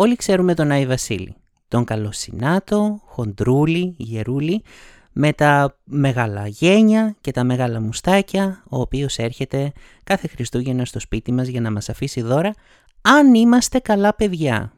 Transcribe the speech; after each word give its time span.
όλοι 0.00 0.16
ξέρουμε 0.16 0.54
τον 0.54 0.70
Άι 0.70 0.86
Βασίλη. 0.86 1.34
Τον 1.68 1.84
Καλοσυνάτο, 1.84 3.00
Χοντρούλη, 3.04 3.94
Γερούλη, 3.98 4.62
με 5.12 5.32
τα 5.32 5.78
μεγάλα 5.84 6.46
γένια 6.46 7.16
και 7.20 7.30
τα 7.30 7.44
μεγάλα 7.44 7.80
μουστάκια, 7.80 8.62
ο 8.68 8.80
οποίος 8.80 9.18
έρχεται 9.18 9.72
κάθε 10.04 10.28
Χριστούγεννα 10.28 10.84
στο 10.84 11.00
σπίτι 11.00 11.32
μας 11.32 11.48
για 11.48 11.60
να 11.60 11.70
μας 11.70 11.88
αφήσει 11.88 12.22
δώρα, 12.22 12.54
αν 13.02 13.34
είμαστε 13.34 13.78
καλά 13.78 14.14
παιδιά. 14.14 14.72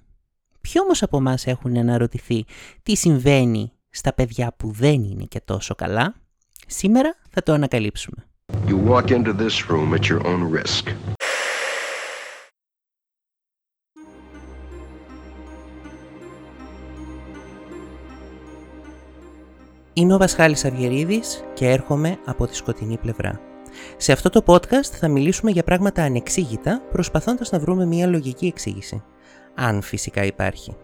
Ποιοι 0.61 0.75
όμως 0.85 1.02
από 1.02 1.16
εμάς 1.16 1.46
έχουν 1.46 1.77
αναρωτηθεί 1.77 2.45
τι 2.82 2.96
συμβαίνει 2.96 3.73
στα 3.91 4.14
παιδιά 4.14 4.55
που 4.57 4.71
δεν 4.71 5.02
είναι 5.02 5.25
και 5.25 5.41
τόσο 5.45 5.75
καλά; 5.75 6.14
Σήμερα 6.66 7.14
θα 7.30 7.43
το 7.43 7.52
ανακαλύψουμε. 7.52 8.27
You 8.66 8.91
walk 8.91 9.11
into 9.11 9.32
this 9.32 9.71
room 9.71 9.95
at 9.95 10.09
your 10.09 10.27
own 10.27 10.43
risk. 10.59 10.95
Είμαι 19.93 20.14
ο 20.14 20.18
Βασχάλης 20.18 20.64
Αυγερίδης 20.64 21.44
και 21.54 21.68
έρχομαι 21.68 22.18
από 22.25 22.46
τη 22.46 22.57
σκοτεινή 22.57 22.96
πλευρά. 22.99 23.40
Σε 23.96 24.13
αυτό 24.13 24.30
το 24.30 24.43
podcast 24.46 24.90
θα 24.99 25.08
μιλήσουμε 25.08 25.50
για 25.50 25.63
πράγματα 25.63 26.03
ανεξήγητα, 26.03 26.82
προσπαθώντας 26.93 27.50
να 27.50 27.58
βρούμε 27.58 27.86
μια 27.86 28.07
λογική 28.07 28.46
εξήγηση. 28.46 29.03
Αν 29.54 29.82
φυσικά 29.82 30.25
υπάρχει. 30.25 30.76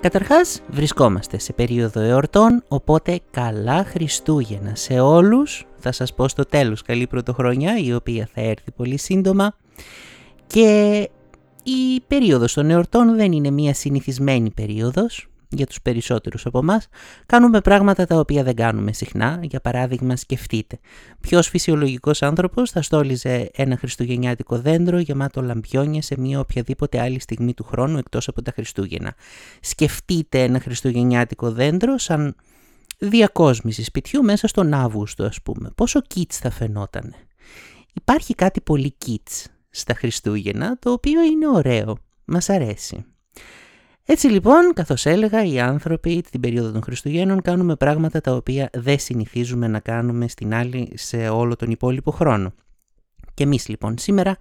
Καταρχάς 0.00 0.62
βρισκόμαστε 0.68 1.38
σε 1.38 1.52
περίοδο 1.52 2.00
εορτών, 2.00 2.62
οπότε 2.68 3.20
καλά 3.30 3.84
Χριστούγεννα 3.84 4.74
σε 4.74 5.00
όλους. 5.00 5.66
Θα 5.78 5.92
σας 5.92 6.14
πω 6.14 6.28
στο 6.28 6.44
τέλος 6.44 6.82
καλή 6.82 7.06
πρωτοχρονιά, 7.06 7.78
η 7.78 7.94
οποία 7.94 8.28
θα 8.34 8.40
έρθει 8.40 8.70
πολύ 8.70 8.98
σύντομα. 8.98 9.54
Και 10.46 11.10
η 11.62 12.00
περίοδος 12.06 12.52
των 12.52 12.70
εορτών 12.70 13.16
δεν 13.16 13.32
είναι 13.32 13.50
μια 13.50 13.74
συνηθισμένη 13.74 14.50
περίοδος 14.50 15.28
για 15.48 15.66
τους 15.66 15.82
περισσότερους 15.82 16.46
από 16.46 16.58
εμάς, 16.58 16.88
κάνουμε 17.26 17.60
πράγματα 17.60 18.06
τα 18.06 18.18
οποία 18.18 18.42
δεν 18.42 18.54
κάνουμε 18.54 18.92
συχνά. 18.92 19.38
Για 19.42 19.60
παράδειγμα, 19.60 20.16
σκεφτείτε. 20.16 20.78
Ποιος 21.20 21.48
φυσιολογικός 21.48 22.22
άνθρωπος 22.22 22.70
θα 22.70 22.82
στόλιζε 22.82 23.50
ένα 23.54 23.76
χριστουγεννιάτικο 23.76 24.58
δέντρο 24.58 24.98
γεμάτο 24.98 25.42
λαμπιόνια 25.42 26.02
σε 26.02 26.14
μια 26.18 26.40
οποιαδήποτε 26.40 27.00
άλλη 27.00 27.20
στιγμή 27.20 27.54
του 27.54 27.64
χρόνου 27.64 27.98
εκτός 27.98 28.28
από 28.28 28.42
τα 28.42 28.52
Χριστούγεννα. 28.52 29.14
Σκεφτείτε 29.60 30.42
ένα 30.42 30.60
χριστουγεννιάτικο 30.60 31.50
δέντρο 31.52 31.98
σαν 31.98 32.34
διακόσμηση 32.98 33.84
σπιτιού 33.84 34.22
μέσα 34.22 34.46
στον 34.46 34.74
Αύγουστο 34.74 35.24
ας 35.24 35.42
πούμε. 35.42 35.70
Πόσο 35.74 36.00
kits 36.14 36.32
θα 36.32 36.50
φαινότανε. 36.50 37.14
Υπάρχει 37.92 38.34
κάτι 38.34 38.60
πολύ 38.60 38.96
kits 39.06 39.44
στα 39.70 39.94
Χριστούγεννα 39.94 40.78
το 40.78 40.92
οποίο 40.92 41.22
είναι 41.22 41.48
ωραίο. 41.48 41.98
Μας 42.24 42.48
αρέσει. 42.48 43.04
Έτσι 44.10 44.26
λοιπόν, 44.26 44.72
καθώς 44.74 45.06
έλεγα, 45.06 45.44
οι 45.44 45.60
άνθρωποι 45.60 46.24
την 46.30 46.40
περίοδο 46.40 46.70
των 46.70 46.82
Χριστουγέννων 46.82 47.42
κάνουμε 47.42 47.76
πράγματα 47.76 48.20
τα 48.20 48.32
οποία 48.34 48.70
δεν 48.72 48.98
συνηθίζουμε 48.98 49.68
να 49.68 49.80
κάνουμε 49.80 50.28
στην 50.28 50.54
άλλη 50.54 50.92
σε 50.94 51.28
όλο 51.28 51.56
τον 51.56 51.70
υπόλοιπο 51.70 52.10
χρόνο. 52.10 52.52
Και 53.34 53.42
εμείς 53.42 53.68
λοιπόν 53.68 53.98
σήμερα 53.98 54.36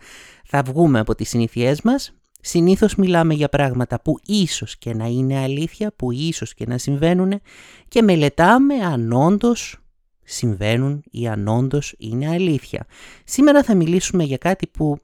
θα 0.46 0.64
βγούμε 0.64 1.00
από 1.00 1.16
τις 1.16 1.30
συνήθειές 1.30 1.82
μας, 1.82 2.14
συνήθως 2.42 2.96
μιλάμε 2.96 3.34
για 3.34 3.50
πράγματα 3.50 4.02
που 4.02 4.20
ίσως 4.26 4.78
και 4.78 4.94
να 4.94 5.06
είναι 5.06 5.40
αλήθεια, 5.40 5.94
που 5.96 6.12
ίσως 6.12 6.54
και 6.54 6.66
να 6.68 6.78
συμβαίνουν 6.78 7.42
και 7.88 8.02
μελετάμε 8.02 8.76
αν 8.76 9.12
όντως 9.12 9.78
συμβαίνουν 10.24 11.04
ή 11.12 11.28
αν 11.28 11.48
όντως 11.48 11.96
είναι 11.98 12.30
αλήθεια. 12.30 12.86
Σήμερα 13.24 13.64
θα 13.64 13.76
μιλήσουμε 13.76 14.24
για 14.24 14.38
κάτι 14.38 14.68
που 14.68 14.98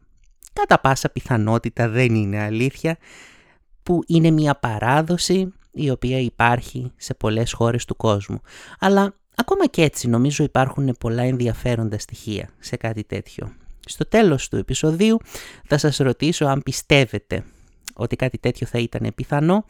κατά 0.54 0.80
πάσα 0.80 1.10
πιθανότητα 1.10 1.90
δεν 1.90 2.16
είναι 2.16 2.42
αλήθεια, 2.42 2.98
που 3.84 4.04
είναι 4.08 4.32
μια 4.32 4.56
παράδοση 4.56 5.54
η 5.72 5.90
οποία 5.90 6.20
υπάρχει 6.20 6.92
σε 6.98 7.14
πολλές 7.14 7.54
χώρες 7.54 7.86
του 7.86 7.96
κόσμου. 7.96 8.42
Αλλά 8.80 9.14
ακόμα 9.36 9.68
και 9.68 9.82
έτσι 9.82 10.08
νομίζω 10.08 10.44
υπάρχουν 10.44 10.96
πολλά 11.00 11.24
ενδιαφέροντα 11.24 12.00
στοιχεία 12.00 12.50
σε 12.60 12.76
κάτι 12.76 13.04
τέτοιο. 13.04 13.54
Στο 13.86 14.08
τέλος 14.08 14.50
του 14.50 14.56
επεισοδίου 14.56 15.18
θα 15.68 15.78
σας 15.78 15.98
ρωτήσω 15.98 16.46
αν 16.46 16.62
πιστεύετε 16.64 17.44
ότι 17.94 18.16
κάτι 18.16 18.38
τέτοιο 18.38 18.68
θα 18.68 18.80
ήταν 18.80 19.12
πιθανό, 19.16 19.66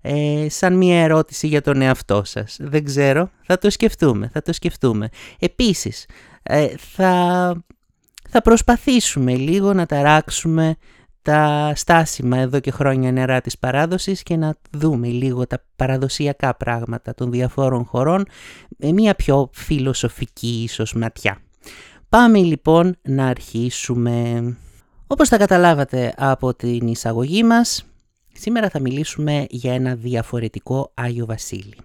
ε, 0.00 0.46
σαν 0.48 0.76
μια 0.76 1.02
ερώτηση 1.02 1.46
για 1.46 1.62
τον 1.62 1.82
εαυτό 1.82 2.22
σας. 2.24 2.56
Δεν 2.60 2.84
ξέρω, 2.84 3.30
θα 3.42 3.58
το 3.58 3.70
σκεφτούμε, 3.70 4.30
θα 4.32 4.42
το 4.42 4.52
σκεφτούμε. 4.52 5.08
Επίσης, 5.38 6.06
ε, 6.42 6.68
θα, 6.76 7.54
θα 8.28 8.42
προσπαθήσουμε 8.42 9.34
λίγο 9.34 9.72
να 9.72 9.86
ταράξουμε 9.86 10.76
τα 11.22 11.72
στάσιμα 11.74 12.38
εδώ 12.38 12.60
και 12.60 12.70
χρόνια 12.70 13.12
νερά 13.12 13.40
της 13.40 13.58
παράδοσης 13.58 14.22
και 14.22 14.36
να 14.36 14.54
δούμε 14.70 15.06
λίγο 15.06 15.46
τα 15.46 15.62
παραδοσιακά 15.76 16.54
πράγματα 16.54 17.14
των 17.14 17.30
διαφόρων 17.30 17.84
χωρών 17.84 18.26
με 18.78 18.92
μια 18.92 19.14
πιο 19.14 19.50
φιλοσοφική 19.52 20.62
ίσως 20.62 20.92
ματιά. 20.92 21.38
Πάμε 22.08 22.38
λοιπόν 22.38 22.96
να 23.02 23.26
αρχίσουμε. 23.26 24.42
Όπως 25.06 25.28
τα 25.28 25.36
καταλάβατε 25.36 26.14
από 26.16 26.54
την 26.54 26.86
εισαγωγή 26.86 27.44
μας, 27.44 27.84
σήμερα 28.32 28.68
θα 28.68 28.80
μιλήσουμε 28.80 29.46
για 29.50 29.74
ένα 29.74 29.94
διαφορετικό 29.94 30.90
Άγιο 30.94 31.26
Βασίλη. 31.26 31.76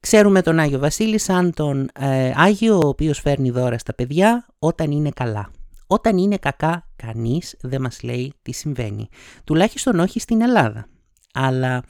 Ξέρουμε 0.00 0.42
τον 0.42 0.58
Άγιο 0.58 0.78
Βασίλη 0.78 1.18
σαν 1.18 1.52
τον 1.54 1.88
ε, 1.98 2.32
Άγιο 2.36 2.76
ο 2.76 2.88
οποίος 2.88 3.20
φέρνει 3.20 3.50
δώρα 3.50 3.78
στα 3.78 3.94
παιδιά 3.94 4.46
όταν 4.58 4.90
είναι 4.90 5.10
καλά. 5.10 5.50
Όταν 5.90 6.18
είναι 6.18 6.36
κακά, 6.36 6.88
κανείς 6.96 7.56
δεν 7.60 7.80
μας 7.80 8.02
λέει 8.02 8.32
τι 8.42 8.52
συμβαίνει. 8.52 9.08
Τουλάχιστον 9.44 10.00
όχι 10.00 10.20
στην 10.20 10.42
Ελλάδα. 10.42 10.86
Αλλά 11.32 11.82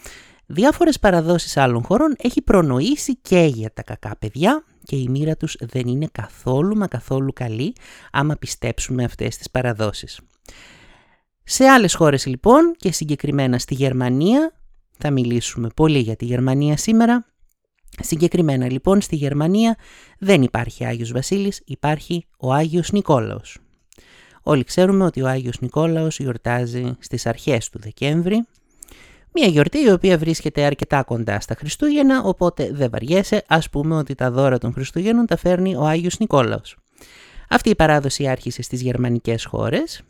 διάφορες 0.46 0.98
παραδόσεις 0.98 1.56
άλλων 1.56 1.82
χωρών 1.82 2.14
έχει 2.18 2.42
προνοήσει 2.42 3.16
και 3.16 3.40
για 3.54 3.72
τα 3.72 3.82
κακά 3.82 4.16
παιδιά 4.18 4.64
και 4.84 4.96
η 4.96 5.08
μοίρα 5.08 5.36
τους 5.36 5.56
δεν 5.60 5.86
είναι 5.86 6.08
καθόλου 6.12 6.76
μα 6.76 6.86
καθόλου 6.86 7.32
καλή 7.32 7.72
άμα 8.12 8.34
πιστέψουμε 8.34 9.04
αυτές 9.04 9.36
τις 9.36 9.50
παραδόσεις. 9.50 10.20
Σε 11.44 11.64
άλλες 11.64 11.94
χώρες 11.94 12.26
λοιπόν 12.26 12.74
και 12.76 12.92
συγκεκριμένα 12.92 13.58
στη 13.58 13.74
Γερμανία, 13.74 14.52
θα 14.98 15.10
μιλήσουμε 15.10 15.68
πολύ 15.76 15.98
για 15.98 16.16
τη 16.16 16.24
Γερμανία 16.24 16.76
σήμερα, 16.76 17.26
συγκεκριμένα 18.00 18.70
λοιπόν 18.70 19.00
στη 19.00 19.16
Γερμανία 19.16 19.76
δεν 20.18 20.42
υπάρχει 20.42 20.84
Άγιος 20.84 21.12
Βασίλης, 21.12 21.62
υπάρχει 21.64 22.26
ο 22.38 22.52
Άγιος 22.52 22.92
Νικόλαος. 22.92 23.58
Όλοι 24.42 24.64
ξέρουμε 24.64 25.04
ότι 25.04 25.22
ο 25.22 25.28
Άγιος 25.28 25.60
Νικόλαος 25.60 26.18
γιορτάζει 26.18 26.96
στις 26.98 27.26
αρχές 27.26 27.68
του 27.68 27.78
Δεκέμβρη. 27.78 28.44
Μια 29.32 29.46
γιορτή 29.46 29.78
η 29.78 29.90
οποία 29.90 30.18
βρίσκεται 30.18 30.64
αρκετά 30.64 31.02
κοντά 31.02 31.40
στα 31.40 31.54
Χριστούγεννα, 31.54 32.22
οπότε 32.22 32.70
δεν 32.72 32.90
βαριέσαι, 32.90 33.44
ας 33.48 33.70
πούμε 33.70 33.96
ότι 33.96 34.14
τα 34.14 34.30
δώρα 34.30 34.58
των 34.58 34.72
Χριστουγέννων 34.72 35.26
τα 35.26 35.36
φέρνει 35.36 35.76
ο 35.76 35.84
Άγιος 35.84 36.18
Νικόλαος. 36.18 36.76
Αυτή 37.48 37.70
η 37.70 37.74
παράδοση 37.74 38.26
άρχισε 38.26 38.62
στις 38.62 38.80
γερμανικές 38.80 39.44
χώρες 39.44 40.02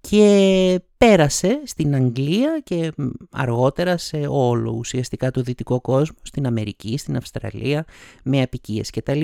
και 0.00 0.80
πέρασε 0.96 1.60
στην 1.64 1.94
Αγγλία 1.94 2.60
και 2.64 2.92
αργότερα 3.30 3.96
σε 3.96 4.26
όλο 4.28 4.70
ουσιαστικά 4.70 5.30
το 5.30 5.42
δυτικό 5.42 5.80
κόσμο, 5.80 6.16
στην 6.22 6.46
Αμερική, 6.46 6.96
στην 6.98 7.16
Αυστραλία, 7.16 7.84
με 8.22 8.42
απικίες 8.42 8.90
κτλ. 8.90 9.20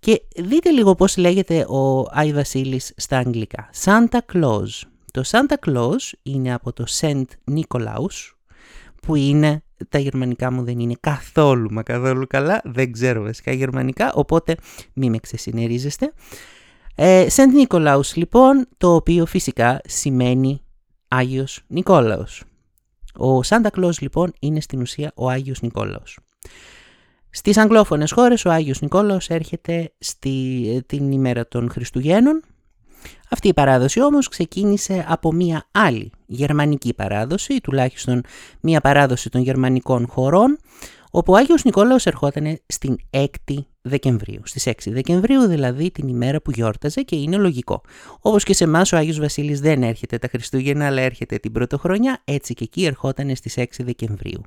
Και 0.00 0.22
δείτε 0.36 0.70
λίγο 0.70 0.94
πώς 0.94 1.16
λέγεται 1.16 1.60
ο 1.68 2.08
Άι 2.10 2.32
Βασίλης 2.32 2.92
στα 2.96 3.18
αγγλικά. 3.18 3.70
Santa 3.84 4.18
Claus. 4.32 4.68
Το 5.12 5.22
Santa 5.26 5.68
Claus 5.68 6.12
είναι 6.22 6.54
από 6.54 6.72
το 6.72 6.84
Saint 7.00 7.24
Nicolaus, 7.50 8.32
που 9.02 9.14
είναι, 9.14 9.62
τα 9.88 9.98
γερμανικά 9.98 10.52
μου 10.52 10.64
δεν 10.64 10.78
είναι 10.78 10.94
καθόλου 11.00 11.72
μα 11.72 11.82
καθόλου 11.82 12.26
καλά, 12.26 12.60
δεν 12.64 12.92
ξέρω 12.92 13.22
βασικά 13.22 13.52
γερμανικά, 13.52 14.12
οπότε 14.12 14.56
μη 14.92 15.10
με 15.10 15.18
ξεσυνερίζεστε. 15.18 16.12
Ε, 16.94 17.26
Saint 17.36 17.66
Nicolaus 17.66 18.14
λοιπόν, 18.14 18.66
το 18.76 18.94
οποίο 18.94 19.26
φυσικά 19.26 19.80
σημαίνει 19.84 20.60
Άγιος 21.08 21.62
Νικόλαος. 21.66 22.42
Ο 23.18 23.40
Santa 23.40 23.70
Claus 23.78 23.98
λοιπόν 24.00 24.32
είναι 24.40 24.60
στην 24.60 24.80
ουσία 24.80 25.12
ο 25.14 25.28
Άγιος 25.28 25.60
Νικόλαος. 25.60 26.18
Στις 27.30 27.56
αγγλόφωνες 27.56 28.12
χώρες 28.12 28.44
ο 28.44 28.50
Άγιος 28.50 28.80
Νικόλαος 28.80 29.28
έρχεται 29.28 29.92
στη, 29.98 30.82
την 30.86 31.12
ημέρα 31.12 31.48
των 31.48 31.70
Χριστουγέννων. 31.70 32.42
Αυτή 33.30 33.48
η 33.48 33.54
παράδοση 33.54 34.02
όμως 34.02 34.28
ξεκίνησε 34.28 35.04
από 35.08 35.32
μία 35.32 35.68
άλλη 35.70 36.10
γερμανική 36.26 36.94
παράδοση, 36.94 37.60
τουλάχιστον 37.60 38.22
μία 38.60 38.80
παράδοση 38.80 39.30
των 39.30 39.40
γερμανικών 39.42 40.06
χωρών, 40.08 40.58
όπου 41.10 41.32
ο 41.32 41.36
Άγιος 41.36 41.64
Νικόλαος 41.64 42.06
ερχόταν 42.06 42.58
στην 42.66 42.96
6η 43.10 43.56
Δεκεμβρίου. 43.80 44.40
Στις 44.44 44.66
6 44.66 44.72
Δεκεμβρίου 44.86 45.46
δηλαδή 45.46 45.90
την 45.90 46.08
ημέρα 46.08 46.40
που 46.40 46.50
γιόρταζε 46.50 47.02
και 47.02 47.16
είναι 47.16 47.36
λογικό. 47.36 47.80
Όπως 48.20 48.44
και 48.44 48.54
σε 48.54 48.64
εμάς 48.64 48.92
ο 48.92 48.96
Άγιος 48.96 49.18
Βασίλης 49.18 49.60
δεν 49.60 49.82
έρχεται 49.82 50.18
τα 50.18 50.28
Χριστούγεννα 50.28 50.86
αλλά 50.86 51.02
έρχεται 51.02 51.36
την 51.36 51.52
πρωτοχρονιά, 51.52 52.22
έτσι 52.24 52.54
και 52.54 52.64
εκεί 52.64 52.84
ερχόταν 52.84 53.36
στις 53.36 53.54
6 53.56 53.64
Δεκεμβρίου. 53.78 54.42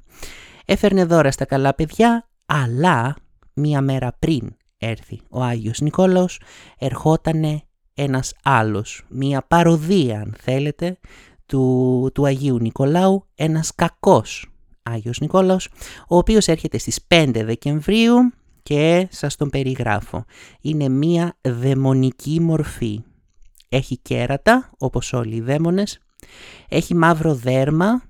Έφερνε 0.66 1.06
δώρα 1.06 1.32
στα 1.32 1.46
καλά 1.46 1.74
παιδιά, 1.74 2.30
αλλά 2.54 3.16
μία 3.54 3.82
μέρα 3.82 4.16
πριν 4.20 4.56
έρθει 4.78 5.22
ο 5.30 5.42
Άγιος 5.44 5.80
Νικόλαος, 5.80 6.42
ερχότανε 6.78 7.62
ένας 7.94 8.34
άλλος, 8.44 9.04
μία 9.10 9.42
παροδία 9.48 10.20
αν 10.20 10.36
θέλετε, 10.38 10.98
του, 11.46 12.10
του 12.14 12.26
Αγίου 12.26 12.60
Νικολάου, 12.60 13.28
ένας 13.36 13.76
κακός 13.76 14.52
Άγιος 14.84 15.20
Νικόλαος, 15.20 15.68
ο 16.08 16.18
οποίος 16.18 16.48
έρχεται 16.48 16.78
στις 16.78 17.06
5 17.08 17.44
Δεκεμβρίου 17.44 18.16
και 18.64 19.08
σας 19.12 19.36
τον 19.36 19.50
περιγράφω. 19.50 20.26
Είναι 20.62 20.90
μία 20.90 21.38
δαιμονική 21.42 22.40
μορφή. 22.40 23.04
Έχει 23.70 23.98
κέρατα, 23.98 24.70
όπως 24.78 25.14
όλοι 25.14 25.36
οι 25.36 25.42
δαίμονες, 25.42 26.00
έχει 26.70 26.96
μαύρο 26.96 27.36
δέρμα, 27.36 28.04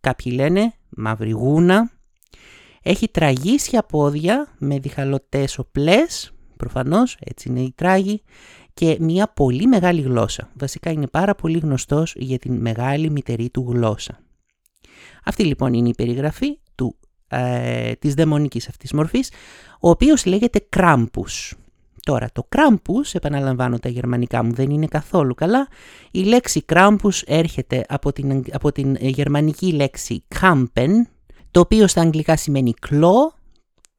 κάποιοι 0.00 0.32
λένε 0.34 0.72
μαύρη 0.88 1.30
γούνα, 1.30 1.90
έχει 2.82 3.08
τραγίσια 3.08 3.82
πόδια 3.82 4.54
με 4.58 4.78
διχαλωτές 4.78 5.58
οπλές, 5.58 6.32
προφανώς 6.56 7.16
έτσι 7.20 7.48
είναι 7.48 7.60
η 7.60 7.72
τράγη, 7.76 8.22
και 8.74 8.96
μια 9.00 9.28
πολύ 9.28 9.66
μεγάλη 9.66 10.00
γλώσσα. 10.00 10.50
Βασικά 10.54 10.90
είναι 10.90 11.06
πάρα 11.06 11.34
πολύ 11.34 11.58
γνωστός 11.58 12.14
για 12.16 12.38
την 12.38 12.54
μεγάλη 12.54 13.10
μητερή 13.10 13.50
του 13.50 13.66
γλώσσα. 13.68 14.18
Αυτή 15.24 15.44
λοιπόν 15.44 15.74
είναι 15.74 15.88
η 15.88 15.94
περιγραφή 15.96 16.58
του, 16.74 16.96
ε, 17.28 17.92
της 17.92 18.14
δαιμονικής 18.14 18.68
αυτής 18.68 18.92
μορφής, 18.92 19.32
ο 19.80 19.90
οποίος 19.90 20.24
λέγεται 20.24 20.66
Κράμπους. 20.68 21.54
Τώρα 22.02 22.28
το 22.32 22.44
Κράμπους, 22.48 23.14
επαναλαμβάνω 23.14 23.78
τα 23.78 23.88
γερμανικά 23.88 24.42
μου 24.42 24.52
δεν 24.52 24.70
είναι 24.70 24.86
καθόλου 24.86 25.34
καλά, 25.34 25.68
η 26.10 26.22
λέξη 26.22 26.62
Κράμπους 26.62 27.22
έρχεται 27.22 27.84
από 27.88 28.12
την, 28.12 28.44
από 28.52 28.72
την 28.72 28.94
γερμανική 28.94 29.72
λέξη 29.72 30.24
Krampen, 30.40 30.90
το 31.50 31.60
οποίο 31.60 31.86
στα 31.86 32.00
αγγλικά 32.00 32.36
σημαίνει 32.36 32.72
κλό, 32.72 33.34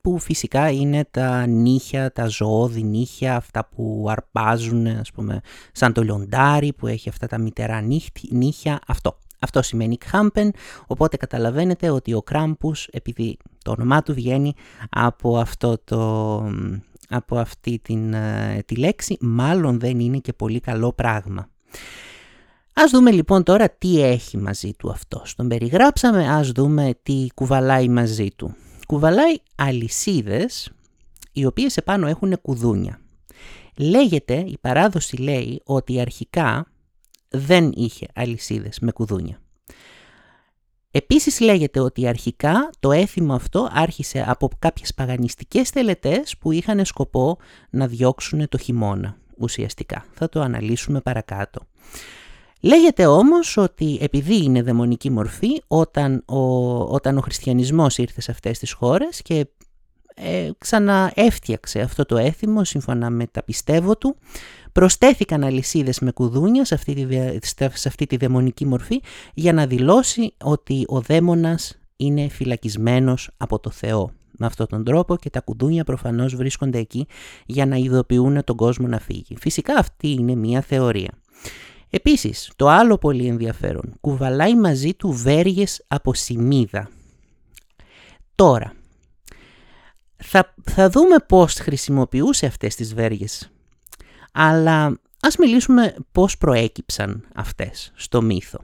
που 0.01 0.19
φυσικά 0.19 0.69
είναι 0.71 1.05
τα 1.11 1.45
νύχια, 1.45 2.11
τα 2.11 2.27
ζωώδη 2.27 2.83
νύχια, 2.83 3.35
αυτά 3.35 3.69
που 3.75 4.05
αρπάζουν, 4.09 4.87
ας 4.87 5.11
πούμε, 5.11 5.41
σαν 5.71 5.93
το 5.93 6.01
λιοντάρι 6.01 6.73
που 6.73 6.87
έχει 6.87 7.09
αυτά 7.09 7.27
τα 7.27 7.37
μητερά 7.37 7.81
νύχια, 8.29 8.79
αυτό. 8.87 9.17
Αυτό 9.39 9.61
σημαίνει 9.61 9.97
Κχάμπεν, 9.97 10.51
οπότε 10.87 11.17
καταλαβαίνετε 11.17 11.89
ότι 11.89 12.13
ο 12.13 12.21
Κράμπους, 12.21 12.87
επειδή 12.91 13.37
το 13.63 13.71
όνομά 13.71 14.03
του 14.03 14.13
βγαίνει 14.13 14.53
από, 14.89 15.37
αυτό 15.37 15.77
το, 15.83 16.35
από 17.09 17.37
αυτή 17.37 17.79
την, 17.83 18.13
ε, 18.13 18.63
τη 18.65 18.75
λέξη, 18.75 19.17
μάλλον 19.21 19.79
δεν 19.79 19.99
είναι 19.99 20.17
και 20.17 20.33
πολύ 20.33 20.59
καλό 20.59 20.93
πράγμα. 20.93 21.49
Ας 22.73 22.91
δούμε 22.91 23.11
λοιπόν 23.11 23.43
τώρα 23.43 23.69
τι 23.69 24.01
έχει 24.01 24.37
μαζί 24.37 24.73
του 24.73 24.89
αυτό. 24.91 25.23
Τον 25.35 25.47
περιγράψαμε, 25.47 26.29
ας 26.29 26.51
δούμε 26.51 26.93
τι 27.03 27.27
κουβαλάει 27.33 27.89
μαζί 27.89 28.27
του. 28.35 28.55
Κουβαλάει 28.87 29.35
αλυσίδες, 29.55 30.71
οι 31.31 31.45
οποίες 31.45 31.77
επάνω 31.77 32.07
έχουν 32.07 32.41
κουδούνια. 32.41 32.99
Λέγεται, 33.77 34.33
η 34.47 34.57
παράδοση 34.61 35.17
λέει 35.17 35.61
ότι 35.65 35.99
αρχικά 35.99 36.65
δεν 37.29 37.71
είχε 37.75 38.07
αλυσίδες 38.15 38.79
με 38.79 38.91
κουδούνια. 38.91 39.41
Επίσης 40.91 41.39
λέγεται 41.39 41.79
ότι 41.79 42.07
αρχικά 42.07 42.69
το 42.79 42.91
έθιμο 42.91 43.33
αυτό 43.33 43.69
άρχισε 43.71 44.23
από 44.27 44.49
κάποιες 44.59 44.93
παγανιστικές 44.93 45.69
τελετές 45.69 46.37
που 46.37 46.51
είχαν 46.51 46.85
σκοπό 46.85 47.37
να 47.69 47.87
διώξουν 47.87 48.49
το 48.49 48.57
χειμώνα 48.57 49.17
ουσιαστικά. 49.37 50.05
Θα 50.13 50.29
το 50.29 50.41
αναλύσουμε 50.41 51.01
παρακάτω. 51.01 51.67
Λέγεται 52.61 53.05
όμως 53.05 53.57
ότι 53.57 53.97
επειδή 54.01 54.43
είναι 54.43 54.61
δαιμονική 54.61 55.09
μορφή, 55.09 55.61
όταν 55.67 56.23
ο, 56.25 56.37
όταν 56.83 57.17
ο 57.17 57.21
χριστιανισμός 57.21 57.97
ήρθε 57.97 58.21
σε 58.21 58.31
αυτές 58.31 58.59
τις 58.59 58.71
χώρες 58.71 59.21
και 59.21 59.47
ε, 60.15 60.49
ξαναέφτιαξε 60.57 61.79
αυτό 61.79 62.05
το 62.05 62.17
έθιμο 62.17 62.63
σύμφωνα 62.63 63.09
με 63.09 63.27
τα 63.27 63.43
πιστεύω 63.43 63.97
του, 63.97 64.15
Προστέθηκαν 64.71 65.43
αλυσίδες 65.43 65.99
με 65.99 66.11
κουδούνια 66.11 66.65
σε 66.65 66.73
αυτή, 66.73 66.93
τη, 67.39 67.57
σε 67.73 67.87
αυτή 67.87 68.05
τη 68.05 68.17
δαιμονική 68.17 68.65
μορφή 68.65 69.01
για 69.33 69.53
να 69.53 69.65
δηλώσει 69.65 70.33
ότι 70.43 70.83
ο 70.87 71.01
δαίμονας 71.01 71.79
είναι 71.95 72.27
φυλακισμένος 72.27 73.29
από 73.37 73.59
το 73.59 73.69
Θεό. 73.69 74.11
Με 74.31 74.45
αυτόν 74.45 74.67
τον 74.67 74.83
τρόπο 74.83 75.15
και 75.15 75.29
τα 75.29 75.39
κουδούνια 75.39 75.83
προφανώς 75.83 76.35
βρίσκονται 76.35 76.77
εκεί 76.77 77.07
για 77.45 77.65
να 77.65 77.75
ειδοποιούν 77.75 78.43
τον 78.43 78.55
κόσμο 78.55 78.87
να 78.87 78.99
φύγει. 78.99 79.35
Φυσικά 79.39 79.75
αυτή 79.75 80.09
είναι 80.09 80.35
μια 80.35 80.61
θεωρία. 80.61 81.09
Επίσης, 81.93 82.51
το 82.55 82.67
άλλο 82.67 82.97
πολύ 82.97 83.27
ενδιαφέρον, 83.27 83.93
κουβαλάει 84.01 84.55
μαζί 84.55 84.93
του 84.93 85.11
βέργες 85.11 85.83
από 85.87 86.13
σημίδα. 86.13 86.89
Τώρα, 88.35 88.73
θα, 90.17 90.53
θα 90.63 90.89
δούμε 90.89 91.15
πώς 91.27 91.53
χρησιμοποιούσε 91.53 92.45
αυτές 92.45 92.75
τις 92.75 92.93
βέργες 92.93 93.51
αλλά 94.31 94.99
ας 95.21 95.35
μιλήσουμε 95.37 95.95
πώς 96.11 96.37
προέκυψαν 96.37 97.27
αυτές 97.35 97.91
στο 97.95 98.21
μύθο. 98.21 98.59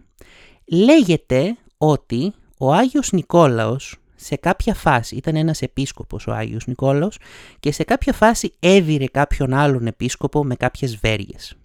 Λέγεται 0.65 1.57
ότι 1.77 2.33
ο 2.57 2.73
Άγιος 2.73 3.11
Νικόλαος 3.11 3.97
σε 4.15 4.35
κάποια 4.35 4.73
φάση, 4.73 5.15
ήταν 5.15 5.35
ένας 5.35 5.61
επίσκοπος 5.61 6.27
ο 6.27 6.31
Άγιος 6.31 6.67
Νικόλαος 6.67 7.17
και 7.59 7.71
σε 7.71 7.83
κάποια 7.83 8.13
φάση 8.13 8.53
έδιρε 8.59 9.05
κάποιον 9.05 9.53
άλλον 9.53 9.87
επίσκοπο 9.87 10.43
με 10.43 10.55
κάποιες 10.55 10.95
βέργες. 10.95 11.55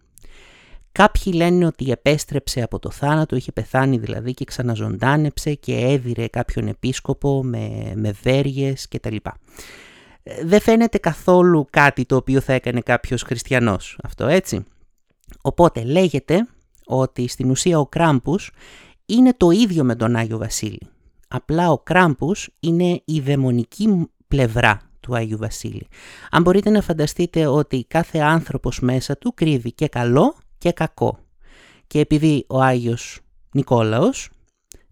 Κάποιοι 0.93 1.33
λένε 1.37 1.67
ότι 1.67 1.91
επέστρεψε 1.91 2.62
από 2.62 2.79
το 2.79 2.91
θάνατο, 2.91 3.37
είχε 3.37 3.53
πεθάνει 3.53 3.99
δηλαδή 3.99 4.35
και 4.35 4.44
ξαναζωντάνεψε 4.44 5.55
και 5.55 5.77
έδιρε 5.77 6.27
κάποιον 6.27 6.69
επίσκοπο 6.69 7.44
με, 7.44 7.93
με 7.94 8.12
βέργες 8.23 8.89
κτλ 8.89 9.17
δεν 10.43 10.61
φαίνεται 10.61 10.99
καθόλου 10.99 11.67
κάτι 11.71 12.05
το 12.05 12.17
οποίο 12.17 12.41
θα 12.41 12.53
έκανε 12.53 12.81
κάποιος 12.81 13.23
χριστιανός 13.23 13.99
αυτό 14.03 14.27
έτσι. 14.27 14.65
Οπότε 15.43 15.85
λέγεται 15.85 16.47
ότι 16.87 17.29
στην 17.29 17.50
ουσία 17.50 17.79
ο 17.79 17.87
Κράμπους 17.87 18.50
είναι 19.06 19.35
το 19.37 19.50
ίδιο 19.50 19.85
με 19.85 19.97
τον 19.97 20.17
Άγιο 20.17 20.39
Βασίλη. 20.39 20.81
Απλά 21.29 21.71
ο 21.71 21.79
Κράμπους 21.79 22.49
είναι 22.61 23.03
η 23.05 23.21
δαιμονική 23.21 24.11
πλευρά 24.29 24.81
του 25.00 25.17
Άγιου 25.17 25.39
Βασίλη. 25.39 25.87
Αν 26.31 26.43
μπορείτε 26.43 26.71
να 26.71 26.81
φανταστείτε 26.81 27.47
ότι 27.47 27.85
κάθε 27.89 28.19
άνθρωπος 28.19 28.81
μέσα 28.81 29.17
του 29.17 29.35
κρύβει 29.35 29.73
και 29.73 29.89
καλό 29.89 30.35
και 30.62 30.73
κακό. 30.73 31.19
Και 31.87 31.99
επειδή 31.99 32.44
ο 32.49 32.61
Άγιος 32.61 33.20
Νικόλαος 33.53 34.31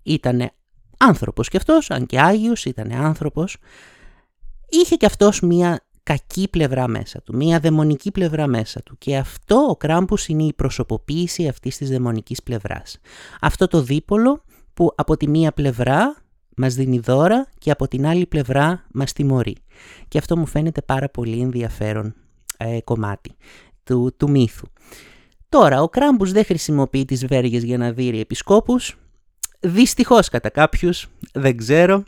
ήταν 0.03 0.51
άνθρωπος 0.99 1.49
και 1.49 1.57
αυτός, 1.57 1.91
αν 1.91 2.07
και 2.07 2.21
Άγιος 2.21 2.65
ήταν 2.65 2.93
άνθρωπος, 2.93 3.57
είχε 4.69 4.97
και 4.97 5.07
αυτός 5.07 5.41
μία 5.41 5.87
κακή 6.03 6.49
πλευρά 6.49 6.89
μέσα 6.89 7.23
του, 7.23 7.37
μία 7.37 7.61
δαιμονική 7.61 8.11
πλευρά 8.11 8.47
μέσα 8.47 8.83
του 8.83 8.97
και 8.99 9.17
αυτό 9.17 9.57
ο 9.57 9.77
Κράμπους 9.77 10.29
είναι 10.29 10.43
η 10.43 10.53
προσωποποίηση 10.53 11.49
αυτής 11.49 11.77
της 11.77 11.89
δαιμονικής 11.89 12.43
πλευράς. 12.43 12.99
Αυτό 13.41 13.67
το 13.67 13.83
δίπολο 13.83 14.43
που 14.75 14.93
από 14.95 15.17
τη 15.17 15.29
μία 15.29 15.53
πλευρά 15.53 16.17
μας 16.57 16.75
δίνει 16.75 16.99
δώρα 16.99 17.49
και 17.59 17.71
από 17.71 17.89
την 17.89 18.07
άλλη 18.07 18.27
πλευρά 18.27 18.87
μας 18.93 19.13
τιμωρεί. 19.13 19.57
Και 20.09 20.19
αυτό 20.19 20.37
μου 20.37 20.47
φαίνεται 20.47 20.83
πάρα 20.83 21.09
πολύ 21.09 21.41
ενδιαφέρον 21.41 22.15
ε, 22.57 22.81
κομμάτι 22.81 23.37
του, 23.85 24.15
του 24.17 24.31
μύθου. 24.31 24.67
Τώρα, 25.51 25.83
ο 25.83 25.89
Κράμπους 25.89 26.33
δεν 26.33 26.45
χρησιμοποιεί 26.45 27.05
τις 27.05 27.27
βέργες 27.27 27.63
για 27.63 27.79
να 27.79 27.93
δει 27.93 28.21
επισκόπους. 28.21 28.99
Δυστυχώς 29.61 30.29
κατά 30.29 30.49
κάποιους, 30.49 31.09
δεν 31.33 31.57
ξέρω. 31.57 32.05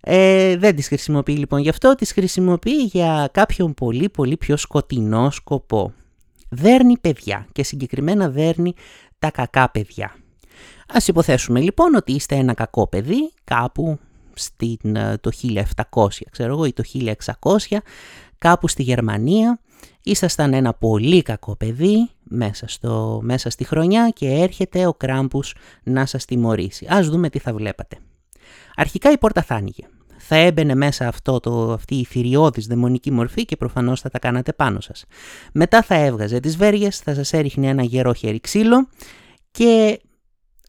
Ε, 0.00 0.56
δεν 0.56 0.76
τις 0.76 0.88
χρησιμοποιεί 0.88 1.36
λοιπόν 1.36 1.60
γι' 1.60 1.68
αυτό, 1.68 1.94
τις 1.94 2.12
χρησιμοποιεί 2.12 2.82
για 2.82 3.28
κάποιον 3.32 3.74
πολύ 3.74 4.08
πολύ 4.08 4.36
πιο 4.36 4.56
σκοτεινό 4.56 5.30
σκοπό. 5.30 5.92
Δέρνει 6.48 6.98
παιδιά 6.98 7.46
και 7.52 7.62
συγκεκριμένα 7.62 8.28
δέρνει 8.28 8.74
τα 9.18 9.30
κακά 9.30 9.70
παιδιά. 9.70 10.14
Ας 10.88 11.08
υποθέσουμε 11.08 11.60
λοιπόν 11.60 11.94
ότι 11.94 12.12
είστε 12.12 12.34
ένα 12.34 12.54
κακό 12.54 12.88
παιδί 12.88 13.32
κάπου 13.44 13.98
στην, 14.34 14.96
ε, 14.96 15.18
το 15.20 15.30
1700 15.90 16.06
ξέρω 16.30 16.52
εγώ 16.52 16.64
ή 16.64 16.72
το 16.72 16.82
1600 17.38 17.76
κάπου 18.38 18.68
στη 18.68 18.82
Γερμανία 18.82 19.60
ήσασταν 20.02 20.52
ένα 20.52 20.74
πολύ 20.74 21.22
κακό 21.22 21.56
παιδί 21.56 22.08
μέσα, 22.24 22.68
στο, 22.68 23.20
μέσα 23.22 23.50
στη 23.50 23.64
χρονιά 23.64 24.08
και 24.08 24.28
έρχεται 24.28 24.86
ο 24.86 24.94
Κράμπους 24.94 25.54
να 25.82 26.06
σας 26.06 26.24
τιμωρήσει. 26.24 26.86
Ας 26.88 27.08
δούμε 27.08 27.30
τι 27.30 27.38
θα 27.38 27.54
βλέπατε. 27.54 27.96
Αρχικά 28.74 29.10
η 29.10 29.18
πόρτα 29.18 29.42
θα 29.42 29.54
άνοιγε 29.54 29.86
θα 30.26 30.36
έμπαινε 30.36 30.74
μέσα 30.74 31.08
αυτό 31.08 31.40
το, 31.40 31.72
αυτή 31.72 31.94
η 31.94 32.04
θηριώδης 32.04 32.66
δαιμονική 32.66 33.10
μορφή 33.10 33.44
και 33.44 33.56
προφανώς 33.56 34.00
θα 34.00 34.10
τα 34.10 34.18
κάνατε 34.18 34.52
πάνω 34.52 34.80
σας. 34.80 35.04
Μετά 35.52 35.82
θα 35.82 35.94
έβγαζε 35.94 36.40
τις 36.40 36.56
βέργες, 36.56 36.98
θα 36.98 37.14
σας 37.14 37.32
έριχνε 37.32 37.68
ένα 37.68 37.82
γερό 37.82 38.12
χέρι 38.12 38.40
ξύλο 38.40 38.88
και 39.50 40.00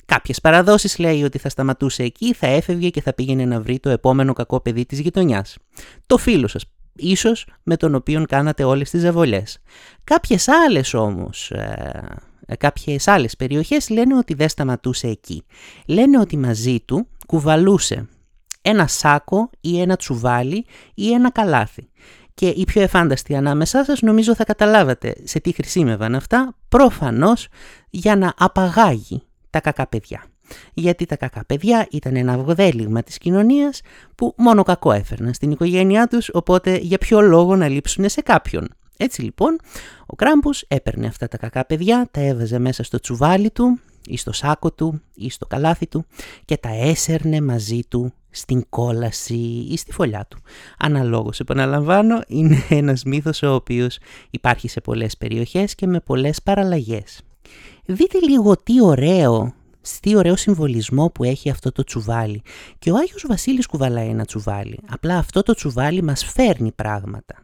κάποιες 0.05 0.41
παραδόσεις 0.41 0.97
λέει 0.97 1.24
ότι 1.24 1.38
θα 1.38 1.50
σταματούσε 1.50 2.03
εκεί, 2.03 2.33
θα 2.33 2.47
έφευγε 2.47 2.89
και 2.89 3.01
θα 3.01 3.13
πήγαινε 3.13 3.45
να 3.45 3.62
βρει 3.62 3.79
το 3.79 3.89
επόμενο 3.89 4.33
κακό 4.33 4.59
παιδί 4.59 4.85
της 4.85 5.00
γειτονιάς. 5.00 5.57
Το 6.05 6.17
φίλο 6.17 6.47
σας, 6.47 6.65
ίσως 6.95 7.47
με 7.63 7.77
τον 7.77 7.95
οποίο 7.95 8.25
κάνατε 8.27 8.63
όλες 8.63 8.89
τις 8.89 9.01
ζαβολιές. 9.01 9.57
Κάποιες 10.03 10.47
άλλες 10.47 10.93
όμως... 10.93 11.51
Ε, 11.51 12.17
κάποιες 12.57 13.07
άλλες 13.07 13.35
περιοχές 13.35 13.89
λένε 13.89 14.17
ότι 14.17 14.33
δεν 14.33 14.49
σταματούσε 14.49 15.07
εκεί. 15.07 15.43
Λένε 15.85 16.19
ότι 16.19 16.37
μαζί 16.37 16.79
του 16.79 17.07
κουβαλούσε 17.27 18.07
ένα 18.61 18.87
σάκο 18.87 19.49
ή 19.61 19.81
ένα 19.81 19.95
τσουβάλι 19.95 20.65
ή 20.93 21.11
ένα 21.11 21.31
καλάθι. 21.31 21.89
και 22.33 22.47
οι 22.47 22.63
πιο 22.63 22.81
εφάνταστοι 22.81 23.35
ανάμεσά 23.35 23.83
σας 23.83 24.01
νομίζω 24.01 24.35
θα 24.35 24.43
καταλάβατε 24.43 25.15
σε 25.23 25.39
τι 25.39 25.51
χρησιμεύαν 25.51 26.15
αυτά, 26.15 26.55
προφανώς 26.69 27.47
για 27.89 28.15
να 28.15 28.33
απαγάγει 28.37 29.23
τα 29.49 29.59
κακά 29.59 29.87
παιδιά. 29.87 30.25
Γιατί 30.73 31.05
τα 31.05 31.15
κακά 31.15 31.43
παιδιά 31.45 31.87
ήταν 31.91 32.15
ένα 32.15 32.33
αυγοδέλυγμα 32.33 33.03
της 33.03 33.17
κοινωνίας 33.17 33.81
που 34.15 34.33
μόνο 34.37 34.63
κακό 34.63 34.91
έφερναν 34.91 35.33
στην 35.33 35.51
οικογένειά 35.51 36.07
τους, 36.07 36.29
οπότε 36.33 36.77
για 36.77 36.97
ποιο 36.97 37.21
λόγο 37.21 37.55
να 37.55 37.67
λείψουν 37.67 38.09
σε 38.09 38.21
κάποιον. 38.21 38.67
Έτσι 38.97 39.21
λοιπόν, 39.21 39.59
ο 40.05 40.15
Κράμπους 40.15 40.61
έπαιρνε 40.67 41.07
αυτά 41.07 41.27
τα 41.27 41.37
κακά 41.37 41.65
παιδιά, 41.65 42.07
τα 42.11 42.21
έβαζε 42.21 42.59
μέσα 42.59 42.83
στο 42.83 42.99
τσουβάλι 42.99 43.51
του 43.51 43.79
ή 44.07 44.17
στο 44.17 44.31
σάκο 44.31 44.71
του 44.71 45.01
ή 45.15 45.29
στο 45.29 45.45
καλάθι 45.45 45.87
του 45.87 46.05
και 46.45 46.57
τα 46.57 46.69
έσερνε 46.69 47.41
μαζί 47.41 47.79
του 47.87 48.13
στην 48.29 48.65
κόλαση 48.69 49.67
ή 49.71 49.77
στη 49.77 49.91
φωλιά 49.91 50.25
του. 50.29 50.37
Αναλόγως, 50.77 51.39
επαναλαμβάνω, 51.39 52.21
είναι 52.27 52.63
ένας 52.69 53.03
μύθος 53.03 53.41
ο 53.43 53.53
οποίος 53.53 53.97
υπάρχει 54.29 54.67
σε 54.67 54.81
πολλές 54.81 55.17
περιοχές 55.17 55.75
και 55.75 55.87
με 55.87 55.99
πολλές 55.99 56.41
παραλλαγές. 56.41 57.21
Δείτε 57.85 58.19
λίγο 58.19 58.57
τι 58.57 58.83
ωραίο, 58.83 59.53
τι 59.99 60.15
ωραίο 60.15 60.35
συμβολισμό 60.35 61.09
που 61.09 61.23
έχει 61.23 61.49
αυτό 61.49 61.71
το 61.71 61.83
τσουβάλι. 61.83 62.41
Και 62.79 62.91
ο 62.91 62.95
Άγιος 62.95 63.25
Βασίλης 63.27 63.65
κουβαλάει 63.65 64.07
ένα 64.07 64.25
τσουβάλι. 64.25 64.79
Απλά 64.89 65.17
αυτό 65.17 65.43
το 65.43 65.53
τσουβάλι 65.53 66.01
μας 66.01 66.25
φέρνει 66.25 66.71
πράγματα. 66.71 67.35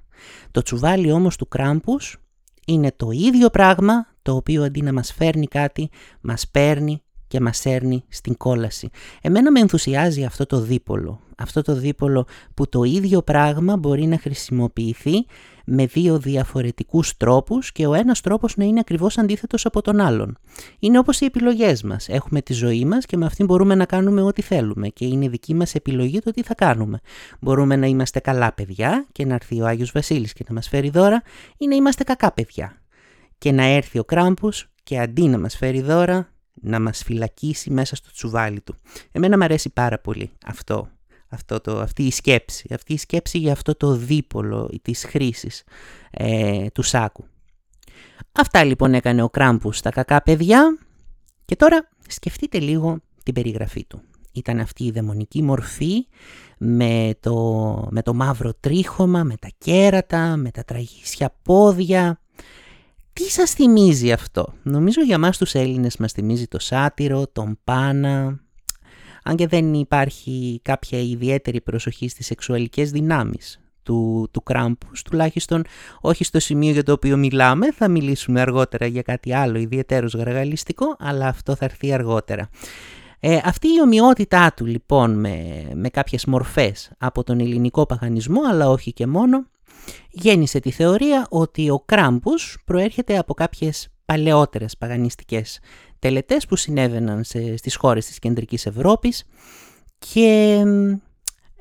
Το 0.51 0.61
τσουβάλι 0.61 1.11
όμως 1.11 1.35
του 1.35 1.47
Κράμπους 1.47 2.17
είναι 2.65 2.91
το 2.95 3.11
ίδιο 3.11 3.49
πράγμα 3.49 4.07
το 4.21 4.35
οποίο 4.35 4.63
αντί 4.63 4.81
να 4.81 4.93
μας 4.93 5.13
φέρνει 5.13 5.47
κάτι, 5.47 5.89
μας 6.21 6.47
παίρνει 6.47 7.01
και 7.27 7.39
μας 7.39 7.65
έρνει 7.65 8.03
στην 8.07 8.37
κόλαση. 8.37 8.89
Εμένα 9.21 9.51
με 9.51 9.59
ενθουσιάζει 9.59 10.23
αυτό 10.23 10.45
το 10.45 10.59
δίπολο. 10.59 11.19
Αυτό 11.37 11.61
το 11.61 11.73
δίπολο 11.75 12.25
που 12.53 12.69
το 12.69 12.83
ίδιο 12.83 13.21
πράγμα 13.21 13.77
μπορεί 13.77 14.05
να 14.05 14.17
χρησιμοποιηθεί 14.17 15.25
με 15.65 15.85
δύο 15.85 16.19
διαφορετικούς 16.19 17.17
τρόπους 17.17 17.71
και 17.71 17.87
ο 17.87 17.93
ένας 17.93 18.21
τρόπος 18.21 18.57
να 18.57 18.65
είναι 18.65 18.79
ακριβώς 18.79 19.17
αντίθετος 19.17 19.65
από 19.65 19.81
τον 19.81 19.99
άλλον. 19.99 20.37
Είναι 20.79 20.99
όπως 20.99 21.19
οι 21.19 21.25
επιλογές 21.25 21.83
μας. 21.83 22.09
Έχουμε 22.09 22.41
τη 22.41 22.53
ζωή 22.53 22.85
μας 22.85 23.05
και 23.05 23.17
με 23.17 23.25
αυτήν 23.25 23.45
μπορούμε 23.45 23.75
να 23.75 23.85
κάνουμε 23.85 24.21
ό,τι 24.21 24.41
θέλουμε 24.41 24.87
και 24.87 25.05
είναι 25.05 25.29
δική 25.29 25.53
μας 25.53 25.75
επιλογή 25.75 26.19
το 26.19 26.31
τι 26.31 26.43
θα 26.43 26.55
κάνουμε. 26.55 26.99
Μπορούμε 27.39 27.75
να 27.75 27.87
είμαστε 27.87 28.19
καλά 28.19 28.53
παιδιά 28.53 29.07
και 29.11 29.25
να 29.25 29.33
έρθει 29.33 29.61
ο 29.61 29.65
Άγιος 29.65 29.91
Βασίλης 29.91 30.33
και 30.33 30.43
να 30.47 30.53
μας 30.53 30.67
φέρει 30.67 30.89
δώρα 30.89 31.21
ή 31.57 31.67
να 31.67 31.75
είμαστε 31.75 32.03
κακά 32.03 32.31
παιδιά 32.31 32.81
και 33.37 33.51
να 33.51 33.63
έρθει 33.63 33.99
ο 33.99 34.03
Κράμπους 34.03 34.69
και 34.83 34.99
αντί 34.99 35.27
να 35.27 35.37
μας 35.37 35.57
φέρει 35.57 35.81
δώρα 35.81 36.29
να 36.53 36.79
μας 36.79 37.03
φυλακίσει 37.03 37.71
μέσα 37.71 37.95
στο 37.95 38.11
τσουβάλι 38.11 38.61
του. 38.61 38.75
Εμένα 39.11 39.37
μου 39.37 39.43
αρέσει 39.43 39.69
πάρα 39.69 39.99
πολύ 39.99 40.31
αυτό, 40.45 40.89
αυτό 41.31 41.61
το, 41.61 41.79
αυτή 41.79 42.03
η 42.03 42.11
σκέψη, 42.11 42.67
αυτή 42.73 42.93
η 42.93 42.97
σκέψη 42.97 43.37
για 43.37 43.51
αυτό 43.51 43.75
το 43.75 43.95
δίπολο 43.95 44.69
της 44.81 45.05
χρήσης 45.05 45.63
ε, 46.11 46.67
του 46.73 46.81
σάκου. 46.81 47.25
Αυτά 48.31 48.63
λοιπόν 48.63 48.93
έκανε 48.93 49.21
ο 49.21 49.29
Κράμπους 49.29 49.77
στα 49.77 49.89
κακά 49.89 50.21
παιδιά 50.21 50.77
και 51.45 51.55
τώρα 51.55 51.89
σκεφτείτε 52.07 52.59
λίγο 52.59 52.99
την 53.23 53.33
περιγραφή 53.33 53.85
του. 53.85 54.01
Ήταν 54.33 54.59
αυτή 54.59 54.83
η 54.83 54.91
δαιμονική 54.91 55.41
μορφή 55.41 56.07
με 56.57 57.15
το, 57.19 57.87
με 57.91 58.01
το 58.01 58.13
μαύρο 58.13 58.53
τρίχωμα, 58.59 59.23
με 59.23 59.35
τα 59.37 59.49
κέρατα, 59.57 60.35
με 60.35 60.51
τα 60.51 60.63
τραγίσια 60.63 61.35
πόδια, 61.41 62.21
τι 63.13 63.23
σας 63.23 63.51
θυμίζει 63.51 64.11
αυτό; 64.11 64.53
Νομίζω 64.63 65.01
για 65.01 65.17
μας 65.17 65.37
τους 65.37 65.53
Έλληνες 65.53 65.97
μας 65.97 66.11
θυμίζει 66.11 66.47
το 66.47 66.59
σάτυρο, 66.59 67.27
τον 67.27 67.59
πάνα, 67.63 68.39
αν 69.23 69.35
και 69.35 69.47
δεν 69.47 69.73
υπάρχει 69.73 70.59
κάποια 70.63 70.99
ιδιαίτερη 70.99 71.61
προσοχή 71.61 72.09
στις 72.09 72.25
σεξουαλικές 72.25 72.91
δυνάμεις 72.91 73.59
του, 73.83 74.29
του 74.31 74.43
Κράμπους, 74.43 75.01
τουλάχιστον 75.01 75.63
όχι 76.01 76.23
στο 76.23 76.39
σημείο 76.39 76.71
για 76.71 76.83
το 76.83 76.91
οποίο 76.91 77.17
μιλάμε, 77.17 77.71
θα 77.71 77.87
μιλήσουμε 77.87 78.41
αργότερα 78.41 78.85
για 78.85 79.01
κάτι 79.01 79.33
άλλο 79.33 79.57
ιδιαίτερος 79.57 80.13
γαργαλιστικό, 80.13 80.95
αλλά 80.99 81.27
αυτό 81.27 81.55
θα 81.55 81.65
έρθει 81.65 81.93
αργότερα. 81.93 82.49
Ε, 83.19 83.39
αυτή 83.43 83.67
η 83.67 83.81
ομοιότητά 83.81 84.53
του 84.55 84.65
λοιπόν 84.65 85.19
με, 85.19 85.67
με 85.73 85.89
κάποιες 85.89 86.25
μορφές 86.25 86.91
από 86.97 87.23
τον 87.23 87.39
ελληνικό 87.39 87.85
παγανισμό, 87.85 88.41
αλλά 88.49 88.69
όχι 88.69 88.93
και 88.93 89.07
μόνο, 89.07 89.45
γέννησε 90.09 90.59
τη 90.59 90.71
θεωρία 90.71 91.27
ότι 91.29 91.69
ο 91.69 91.79
Κράμπους 91.85 92.57
προέρχεται 92.65 93.17
από 93.17 93.33
κάποιες 93.33 93.87
παλαιότερες 94.05 94.77
παγανιστικές 94.77 95.59
τελετές 96.01 96.45
που 96.45 96.55
συνέβαιναν 96.55 97.23
σε, 97.23 97.57
στις 97.57 97.75
χώρες 97.75 98.05
της 98.05 98.19
κεντρικής 98.19 98.65
Ευρώπης 98.65 99.23
και 99.97 100.55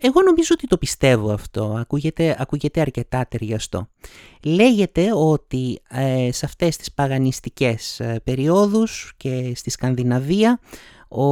εγώ 0.03 0.23
νομίζω 0.23 0.49
ότι 0.53 0.67
το 0.67 0.79
πιστεύω 0.79 1.33
αυτό, 1.33 1.77
ακούγεται, 1.79 2.37
ακούγεται 2.39 2.81
αρκετά 2.81 3.27
ταιριαστό. 3.29 3.89
Λέγεται 4.45 5.09
ότι 5.15 5.81
ε, 5.89 6.29
σε 6.33 6.47
αυτές 6.47 6.77
τις 6.77 6.93
παγανιστικές 6.93 8.01
ε, 8.01 8.21
περιόδους 8.25 9.13
και 9.17 9.53
στη 9.55 9.71
Σκανδιναβία 9.71 10.61
ο, 11.09 11.25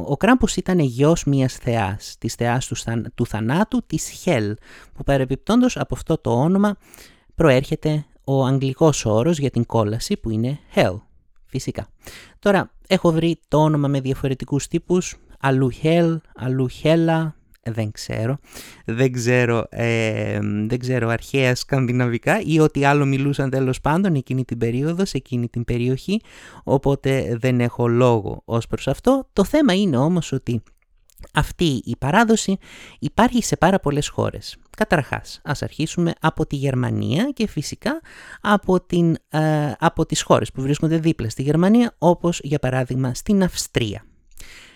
ο 0.00 0.16
Κράμπος 0.16 0.56
ήταν 0.56 0.78
γιος 0.78 1.24
μιας 1.24 1.54
θεάς, 1.54 2.16
της 2.18 2.34
θεάς 2.34 2.66
του, 2.66 2.76
του 3.14 3.26
θανάτου, 3.26 3.82
της 3.86 4.08
Χέλ, 4.08 4.56
που 4.94 5.04
παρεπιπτόντως 5.04 5.76
από 5.76 5.94
αυτό 5.94 6.18
το 6.18 6.30
όνομα 6.40 6.76
προέρχεται 7.34 8.04
ο 8.24 8.44
αγγλικός 8.44 9.04
όρος 9.04 9.38
για 9.38 9.50
την 9.50 9.66
κόλαση 9.66 10.16
που 10.16 10.30
είναι 10.30 10.58
Hell, 10.74 11.00
φυσικά. 11.50 11.88
Τώρα 12.38 12.70
έχω 12.86 13.12
βρει 13.12 13.40
το 13.48 13.58
όνομα 13.58 13.88
με 13.88 14.00
διαφορετικούς 14.00 14.68
τύπους, 14.68 15.16
αλλού 15.40 15.70
Hell, 15.82 16.16
αλλού 16.34 16.68
Hella, 16.82 17.32
δεν 17.62 17.90
ξέρω. 17.90 18.38
Δεν 18.84 19.12
ξέρω, 19.12 19.64
ε, 19.70 20.38
δεν 20.42 20.78
ξέρω 20.78 21.08
αρχαία 21.08 21.54
σκανδιναβικά 21.54 22.40
ή 22.44 22.60
ό,τι 22.60 22.84
άλλο 22.84 23.04
μιλούσαν 23.04 23.50
τέλος 23.50 23.80
πάντων 23.80 24.14
εκείνη 24.14 24.44
την 24.44 24.58
περίοδο, 24.58 25.04
σε 25.04 25.16
εκείνη 25.16 25.48
την 25.48 25.64
περιοχή, 25.64 26.20
οπότε 26.64 27.36
δεν 27.40 27.60
έχω 27.60 27.88
λόγο 27.88 28.42
ως 28.44 28.66
προς 28.66 28.88
αυτό. 28.88 29.28
Το 29.32 29.44
θέμα 29.44 29.74
είναι 29.74 29.96
όμως 29.96 30.32
ότι 30.32 30.62
αυτή 31.32 31.82
η 31.84 31.96
παράδοση 31.96 32.58
υπάρχει 32.98 33.42
σε 33.42 33.56
πάρα 33.56 33.80
πολλές 33.80 34.08
χώρες. 34.08 34.56
Καταρχάς, 34.76 35.40
ας 35.44 35.62
αρχίσουμε 35.62 36.12
από 36.20 36.46
τη 36.46 36.56
Γερμανία 36.56 37.30
και 37.34 37.48
φυσικά 37.48 38.00
από, 38.40 38.80
την, 38.80 39.16
ε, 39.28 39.72
από 39.78 40.06
τις 40.06 40.22
χώρες 40.22 40.52
που 40.52 40.62
βρίσκονται 40.62 40.98
δίπλα 40.98 41.30
στη 41.30 41.42
Γερμανία, 41.42 41.94
όπως 41.98 42.40
για 42.42 42.58
παράδειγμα 42.58 43.14
στην 43.14 43.42
Αυστρία. 43.42 44.04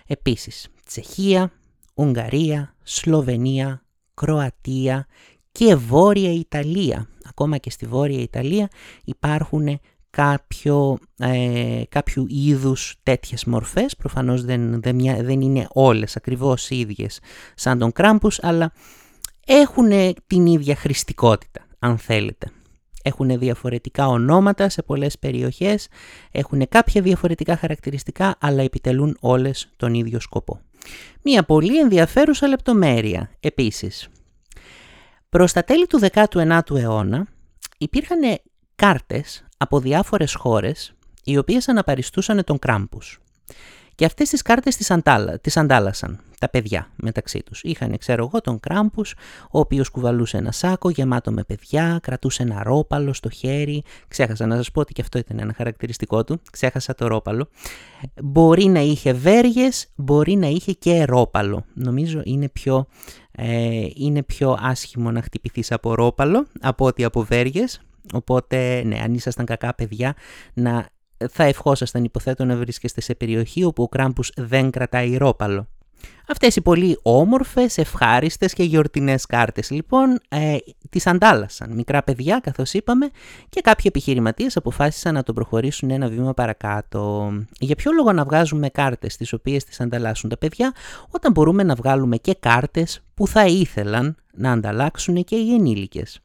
Επίσης, 0.06 0.68
Τσεχία, 0.86 1.52
Ουγγαρία, 1.94 2.74
Σλοβενία, 2.82 3.84
Κροατία 4.14 5.06
και 5.52 5.74
Βόρεια 5.74 6.32
Ιταλία. 6.32 7.08
Ακόμα 7.28 7.58
και 7.58 7.70
στη 7.70 7.86
Βόρεια 7.86 8.20
Ιταλία 8.20 8.68
υπάρχουν 9.04 9.80
κάποιο, 10.14 10.98
ε, 11.18 11.82
κάποιου 11.88 12.26
είδους 12.28 12.94
τέτοιες 13.02 13.44
μορφές. 13.44 13.96
Προφανώς 13.96 14.44
δεν, 14.44 14.80
δεν, 14.82 14.98
δεν 15.24 15.40
είναι 15.40 15.66
όλες 15.72 16.16
ακριβώς 16.16 16.70
ίδιες 16.70 17.20
σαν 17.54 17.78
τον 17.78 17.92
Κράμπους, 17.92 18.38
αλλά 18.42 18.72
έχουν 19.46 19.90
την 20.26 20.46
ίδια 20.46 20.76
χρηστικότητα, 20.76 21.66
αν 21.78 21.98
θέλετε. 21.98 22.50
Έχουν 23.02 23.38
διαφορετικά 23.38 24.06
ονόματα 24.06 24.68
σε 24.68 24.82
πολλές 24.82 25.18
περιοχές, 25.18 25.88
έχουν 26.30 26.68
κάποια 26.68 27.02
διαφορετικά 27.02 27.56
χαρακτηριστικά, 27.56 28.36
αλλά 28.40 28.62
επιτελούν 28.62 29.16
όλες 29.20 29.68
τον 29.76 29.94
ίδιο 29.94 30.20
σκοπό. 30.20 30.60
Μία 31.22 31.42
πολύ 31.42 31.78
ενδιαφέρουσα 31.78 32.48
λεπτομέρεια 32.48 33.30
επίσης. 33.40 34.08
Προς 35.28 35.52
τα 35.52 35.64
τέλη 35.64 35.86
του 35.86 36.00
19ου 36.12 36.76
αιώνα 36.76 37.26
υπήρχαν 37.78 38.20
κάρτες 38.74 39.44
από 39.64 39.80
διάφορες 39.80 40.34
χώρες 40.34 40.94
οι 41.24 41.36
οποίες 41.36 41.68
αναπαριστούσαν 41.68 42.44
τον 42.44 42.58
Κράμπους. 42.58 43.18
Και 43.94 44.04
αυτές 44.04 44.28
τις 44.28 44.42
κάρτες 44.42 44.76
τις, 44.76 44.90
αντάλα, 44.90 45.38
τις 45.38 45.56
αντάλλασαν 45.56 46.20
τα 46.38 46.48
παιδιά 46.48 46.90
μεταξύ 46.96 47.42
τους. 47.42 47.62
Είχαν, 47.62 47.98
ξέρω 47.98 48.24
εγώ, 48.24 48.40
τον 48.40 48.60
Κράμπους, 48.60 49.14
ο 49.50 49.58
οποίος 49.58 49.88
κουβαλούσε 49.88 50.36
ένα 50.36 50.52
σάκο 50.52 50.90
γεμάτο 50.90 51.32
με 51.32 51.42
παιδιά, 51.42 51.98
κρατούσε 52.02 52.42
ένα 52.42 52.62
ρόπαλο 52.62 53.12
στο 53.12 53.30
χέρι. 53.30 53.82
Ξέχασα 54.08 54.46
να 54.46 54.56
σας 54.56 54.70
πω 54.70 54.80
ότι 54.80 54.92
και 54.92 55.00
αυτό 55.00 55.18
ήταν 55.18 55.38
ένα 55.38 55.54
χαρακτηριστικό 55.56 56.24
του. 56.24 56.40
Ξέχασα 56.50 56.94
το 56.94 57.06
ρόπαλο. 57.06 57.48
Μπορεί 58.22 58.64
να 58.64 58.80
είχε 58.80 59.12
βέργες, 59.12 59.86
μπορεί 59.94 60.36
να 60.36 60.46
είχε 60.46 60.72
και 60.72 61.04
ρόπαλο. 61.04 61.64
Νομίζω 61.74 62.20
είναι 62.24 62.48
πιο, 62.48 62.86
ε, 63.32 63.86
είναι 63.94 64.22
πιο 64.22 64.58
άσχημο 64.60 65.10
να 65.10 65.22
χτυπηθείς 65.22 65.72
από 65.72 65.94
ρόπαλο 65.94 66.46
από 66.60 66.86
ότι 66.86 67.04
από 67.04 67.22
βέργες. 67.22 67.80
Οπότε, 68.12 68.82
ναι, 68.84 69.00
αν 69.02 69.14
ήσασταν 69.14 69.44
κακά 69.44 69.74
παιδιά, 69.74 70.14
να 70.54 70.88
θα 71.30 71.44
ευχόσασταν 71.44 72.04
υποθέτω 72.04 72.44
να 72.44 72.56
βρίσκεστε 72.56 73.00
σε 73.00 73.14
περιοχή 73.14 73.64
όπου 73.64 73.82
ο 73.82 73.88
Κράμπους 73.88 74.30
δεν 74.36 74.70
κρατάει 74.70 75.16
ρόπαλο. 75.16 75.68
Αυτές 76.28 76.56
οι 76.56 76.60
πολύ 76.60 76.98
όμορφες, 77.02 77.78
ευχάριστες 77.78 78.52
και 78.52 78.62
γιορτινές 78.62 79.26
κάρτες 79.26 79.70
λοιπόν 79.70 80.20
ε, 80.28 80.56
τις 80.90 81.06
αντάλλασαν 81.06 81.74
μικρά 81.74 82.02
παιδιά 82.02 82.40
καθώς 82.42 82.72
είπαμε 82.72 83.10
και 83.48 83.60
κάποιοι 83.60 83.84
επιχειρηματίες 83.88 84.56
αποφάσισαν 84.56 85.14
να 85.14 85.22
το 85.22 85.32
προχωρήσουν 85.32 85.90
ένα 85.90 86.08
βήμα 86.08 86.34
παρακάτω. 86.34 87.32
Για 87.58 87.74
ποιο 87.74 87.92
λόγο 87.92 88.12
να 88.12 88.24
βγάζουμε 88.24 88.68
κάρτες 88.68 89.16
τις 89.16 89.32
οποίες 89.32 89.64
τις 89.64 89.80
ανταλλάσσουν 89.80 90.30
τα 90.30 90.38
παιδιά 90.38 90.72
όταν 91.10 91.32
μπορούμε 91.32 91.62
να 91.62 91.74
βγάλουμε 91.74 92.16
και 92.16 92.36
κάρτες 92.40 93.00
που 93.14 93.26
θα 93.26 93.46
ήθελαν 93.46 94.16
να 94.32 94.52
ανταλλάξουν 94.52 95.24
και 95.24 95.36
οι 95.36 95.54
ενήλικες; 95.54 96.20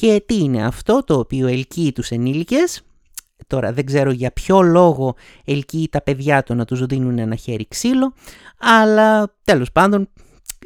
Και 0.00 0.22
τι 0.26 0.38
είναι 0.38 0.64
αυτό 0.64 1.04
το 1.04 1.18
οποίο 1.18 1.46
ελκύει 1.46 1.92
τους 1.92 2.10
ενήλικες; 2.10 2.82
Τώρα 3.46 3.72
δεν 3.72 3.86
ξέρω 3.86 4.10
για 4.10 4.32
ποιο 4.32 4.62
λόγο 4.62 5.14
ελκύει 5.44 5.88
τα 5.88 6.02
παιδιά 6.02 6.42
του 6.42 6.54
να 6.54 6.64
τους 6.64 6.86
δίνουν 6.86 7.18
ένα 7.18 7.34
χέρι 7.34 7.66
ξύλο, 7.68 8.12
αλλά 8.58 9.34
τέλος 9.44 9.72
πάντων, 9.72 10.08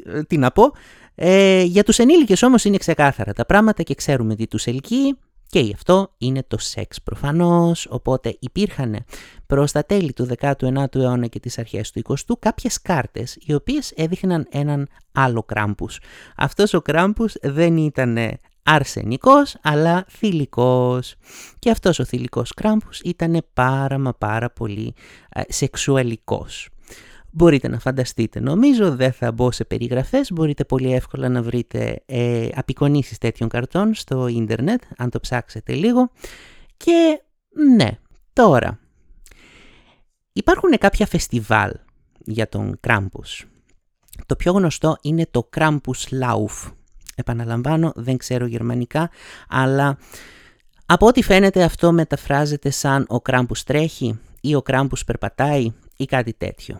ε, 0.05 0.23
τι 0.23 0.37
να 0.37 0.51
πω. 0.51 0.71
Ε, 1.15 1.63
για 1.63 1.83
τους 1.83 1.99
ενήλικες 1.99 2.43
όμως 2.43 2.63
είναι 2.63 2.77
ξεκάθαρα 2.77 3.33
τα 3.33 3.45
πράγματα 3.45 3.83
και 3.83 3.95
ξέρουμε 3.95 4.35
τι 4.35 4.47
τους 4.47 4.67
ελκύει 4.67 5.17
και 5.47 5.59
γι' 5.59 5.73
αυτό 5.73 6.13
είναι 6.17 6.43
το 6.47 6.57
σεξ 6.57 7.01
προφανώς, 7.01 7.87
οπότε 7.89 8.35
υπήρχαν 8.39 9.05
προς 9.45 9.71
τα 9.71 9.83
τέλη 9.83 10.13
του 10.13 10.27
19ου 10.39 10.95
αιώνα 10.95 11.27
και 11.27 11.39
τις 11.39 11.57
αρχές 11.57 11.91
του 11.91 12.01
20ου 12.07 12.33
κάποιες 12.39 12.81
κάρτες 12.81 13.37
οι 13.41 13.53
οποίες 13.53 13.91
έδειχναν 13.95 14.47
έναν 14.49 14.87
άλλο 15.11 15.43
κράμπους. 15.43 15.99
Αυτός 16.37 16.73
ο 16.73 16.81
κράμπους 16.81 17.33
δεν 17.41 17.77
ήταν 17.77 18.17
αρσενικός 18.63 19.55
αλλά 19.61 20.05
θηλυκός. 20.09 21.15
Και 21.59 21.69
αυτός 21.69 21.99
ο 21.99 22.05
θηλυκός 22.05 22.53
κράμπους 22.53 22.99
ήταν 22.99 23.45
πάρα 23.53 23.97
μα 23.97 24.13
πάρα 24.13 24.49
πολύ 24.49 24.93
ε, 25.29 25.41
σεξουαλικός. 25.47 26.69
Μπορείτε 27.33 27.67
να 27.67 27.79
φανταστείτε, 27.79 28.39
νομίζω 28.39 28.95
δεν 28.95 29.11
θα 29.11 29.31
μπω 29.31 29.51
σε 29.51 29.63
περιγραφές, 29.63 30.31
μπορείτε 30.31 30.65
πολύ 30.65 30.93
εύκολα 30.93 31.29
να 31.29 31.41
βρείτε 31.41 32.03
ε, 32.05 32.47
απεικονίσεις 32.55 33.17
τέτοιων 33.17 33.49
καρτών 33.49 33.93
στο 33.93 34.27
ίντερνετ, 34.27 34.81
αν 34.97 35.09
το 35.09 35.19
ψάξετε 35.19 35.73
λίγο. 35.73 36.11
Και 36.77 37.21
ναι, 37.75 37.89
τώρα, 38.33 38.79
υπάρχουν 40.33 40.77
κάποια 40.77 41.05
φεστιβάλ 41.05 41.71
για 42.25 42.49
τον 42.49 42.77
Κράμπους. 42.79 43.45
Το 44.25 44.35
πιο 44.35 44.51
γνωστό 44.51 44.97
είναι 45.01 45.27
το 45.31 45.49
Krampus 45.57 46.21
Lauf, 46.21 46.71
Επαναλαμβάνω, 47.21 47.91
δεν 47.95 48.17
ξέρω 48.17 48.45
γερμανικά, 48.45 49.09
αλλά 49.49 49.97
από 50.85 51.07
ό,τι 51.07 51.23
φαίνεται 51.23 51.63
αυτό 51.63 51.91
μεταφράζεται 51.91 52.69
σαν 52.69 53.05
ο 53.07 53.21
κράμπους 53.21 53.63
τρέχει 53.63 54.19
ή 54.41 54.55
ο 54.55 54.61
κράμπους 54.61 55.03
περπατάει 55.03 55.73
ή 55.97 56.05
κάτι 56.05 56.33
τέτοιο. 56.33 56.79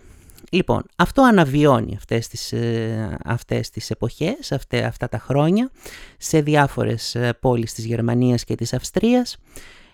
Λοιπόν, 0.53 0.83
αυτό 0.95 1.21
αναβιώνει 1.21 1.95
αυτές 1.95 2.27
τις, 2.27 2.51
ε, 2.51 3.17
αυτές 3.23 3.69
τις 3.69 3.89
εποχές, 3.89 4.51
αυτά 4.85 5.09
τα 5.09 5.19
χρόνια, 5.19 5.71
σε 6.17 6.41
διάφορες 6.41 7.15
ε, 7.15 7.33
πόλεις 7.39 7.73
της 7.73 7.85
Γερμανίας 7.85 8.43
και 8.43 8.55
της 8.55 8.73
Αυστρίας 8.73 9.37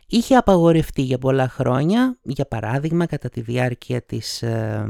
είχε 0.09 0.35
απαγορευτεί 0.35 1.01
για 1.01 1.17
πολλά 1.17 1.49
χρόνια, 1.49 2.17
για 2.21 2.45
παράδειγμα 2.45 3.05
κατά 3.05 3.29
τη 3.29 3.41
διάρκεια 3.41 4.01
της, 4.01 4.41
ε, 4.41 4.85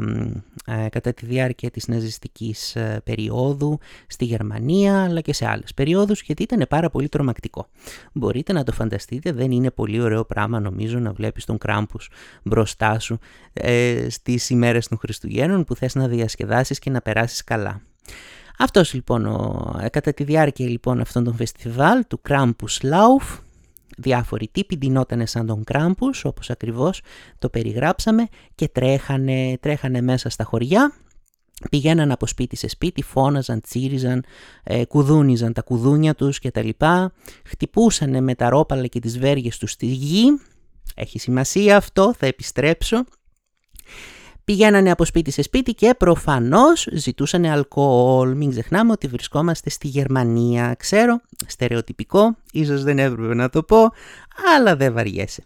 ε, 0.66 0.90
κατά 0.90 1.14
τη 1.14 1.26
διάρκεια 1.26 1.70
της 1.72 1.88
ναζιστικής 1.88 2.76
ε, 2.76 3.02
περίοδου 3.04 3.80
στη 4.08 4.26
Γερμανία 4.26 5.04
αλλά 5.04 5.22
και 5.22 5.34
σε 5.34 5.48
άλλες 5.48 5.74
περιόδους 5.74 6.22
γιατί 6.22 6.44
ήταν 6.44 6.66
πάρα 6.70 6.90
πολύ 6.90 7.10
τρομακτικό. 7.10 7.68
Μπορείτε 8.14 8.54
να 8.54 8.64
το 8.64 8.72
φανταστείτε, 8.72 9.32
δεν 9.32 9.52
είναι 9.52 9.72
πολύ 9.72 10.02
ωραίο 10.02 10.26
πράγμα 10.26 10.60
νομίζω 10.60 11.00
να 11.00 11.12
βλέπεις 11.12 11.46
τον 11.46 11.58
Κράμπους 11.58 12.10
μπροστά 12.44 13.00
σου 13.00 13.20
ε, 13.54 14.08
στις 14.10 14.50
ημέρες 14.50 14.88
των 14.88 14.98
Χριστουγέννων 14.98 15.64
που 15.64 15.76
θες 15.76 15.96
να 15.96 16.08
διασκεδάσεις 16.08 16.80
και 16.80 16.90
να 16.90 17.02
περάσεις 17.02 17.44
καλά. 17.44 17.82
Αυτός 18.60 18.94
λοιπόν, 18.94 19.26
ο, 19.26 19.72
κατά 19.92 20.14
τη 20.14 20.24
διάρκεια 20.24 20.68
λοιπόν 20.68 21.00
αυτών 21.00 21.24
των 21.24 21.36
φεστιβάλ 21.36 22.04
του 22.08 22.22
Krampus 22.30 22.82
Lauf 22.82 23.38
διάφοροι 23.98 24.50
τύποι 24.51 24.77
ντυνότανε 24.77 25.25
σαν 25.25 25.46
τον 25.46 25.63
Κράμπους, 25.63 26.25
όπως 26.25 26.50
ακριβώς 26.50 27.01
το 27.39 27.50
περιγράψαμε 27.50 28.27
και 28.56 28.68
τρέχανε, 28.68 29.58
τρέχανε 29.60 30.01
μέσα 30.01 30.30
στα 30.30 30.44
χωριά. 30.44 30.94
Πηγαίναν 31.70 32.12
από 32.12 32.27
σπίτι 32.27 32.56
σε 32.56 32.68
σπίτι, 32.68 33.01
φώναζαν, 33.04 33.62
τσίριζαν, 33.62 34.24
ε, 34.63 34.86
κουδούνιζαν 34.86 35.54
τα 35.54 35.62
κουδούνια 35.62 36.16
τους 36.16 36.39
κτλ. 36.39 36.70
Χτυπούσαν 37.46 38.24
με 38.24 38.36
τα 38.36 38.50
ρόπαλα 38.50 38.88
και 38.88 39.00
τις 39.00 39.20
βέργες 39.20 39.58
τους 39.58 39.72
στη 39.72 39.86
γη. 39.86 40.25
Έχει 40.96 41.20
σημασία 41.20 41.77
αυτό, 41.77 42.13
θα 42.18 42.25
επιστρέψω. 42.25 43.04
Πηγαίνανε 44.48 44.92
από 44.92 45.06
σπίτι 45.06 45.32
σε 45.32 45.42
σπίτι 45.42 45.74
και 45.74 45.94
προφανώς 45.98 46.88
ζητούσαν 46.92 47.46
αλκοόλ. 47.46 48.36
Μην 48.36 48.50
ξεχνάμε 48.50 48.91
ότι 48.91 49.08
βρισκόμαστε 49.08 49.69
στη 49.69 49.88
Γερμανία. 49.88 50.76
Ξέρω, 50.78 51.22
στερεοτυπικό, 51.45 52.36
ίσως 52.52 52.84
δεν 52.84 53.00
έπρεπε 53.00 53.34
να 53.34 53.50
το 53.50 53.63
πω, 53.63 53.78
αλλά 54.56 54.76
δεν 54.76 54.93
βαριέσαι. 54.93 55.43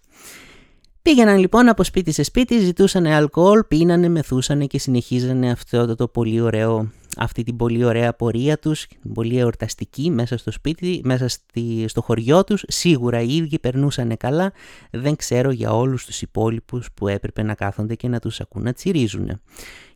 Πήγαιναν 1.01 1.37
λοιπόν 1.37 1.69
από 1.69 1.83
σπίτι 1.83 2.11
σε 2.11 2.23
σπίτι, 2.23 2.59
ζητούσαν 2.59 3.05
αλκοόλ, 3.05 3.63
πίνανε, 3.63 4.09
μεθούσανε 4.09 4.65
και 4.65 4.79
συνεχίζανε 4.79 5.51
αυτό 5.51 5.95
το, 5.95 6.07
πολύ 6.07 6.41
ωραίο, 6.41 6.91
αυτή 7.17 7.43
την 7.43 7.55
πολύ 7.55 7.83
ωραία 7.83 8.13
πορεία 8.13 8.59
τους, 8.59 8.87
πολύ 9.13 9.37
εορταστική 9.37 10.09
μέσα 10.09 10.37
στο 10.37 10.51
σπίτι, 10.51 11.01
μέσα 11.03 11.27
στη, 11.27 11.85
στο 11.87 12.01
χωριό 12.01 12.43
τους. 12.43 12.63
Σίγουρα 12.67 13.21
οι 13.21 13.35
ίδιοι 13.35 13.59
περνούσαν 13.59 14.17
καλά, 14.17 14.51
δεν 14.91 15.15
ξέρω 15.15 15.51
για 15.51 15.73
όλους 15.73 16.05
τους 16.05 16.21
υπόλοιπους 16.21 16.87
που 16.93 17.07
έπρεπε 17.07 17.43
να 17.43 17.53
κάθονται 17.53 17.95
και 17.95 18.07
να 18.07 18.19
τους 18.19 18.39
ακούν 18.39 18.63
να 18.63 18.73
τσιρίζουν. 18.73 19.41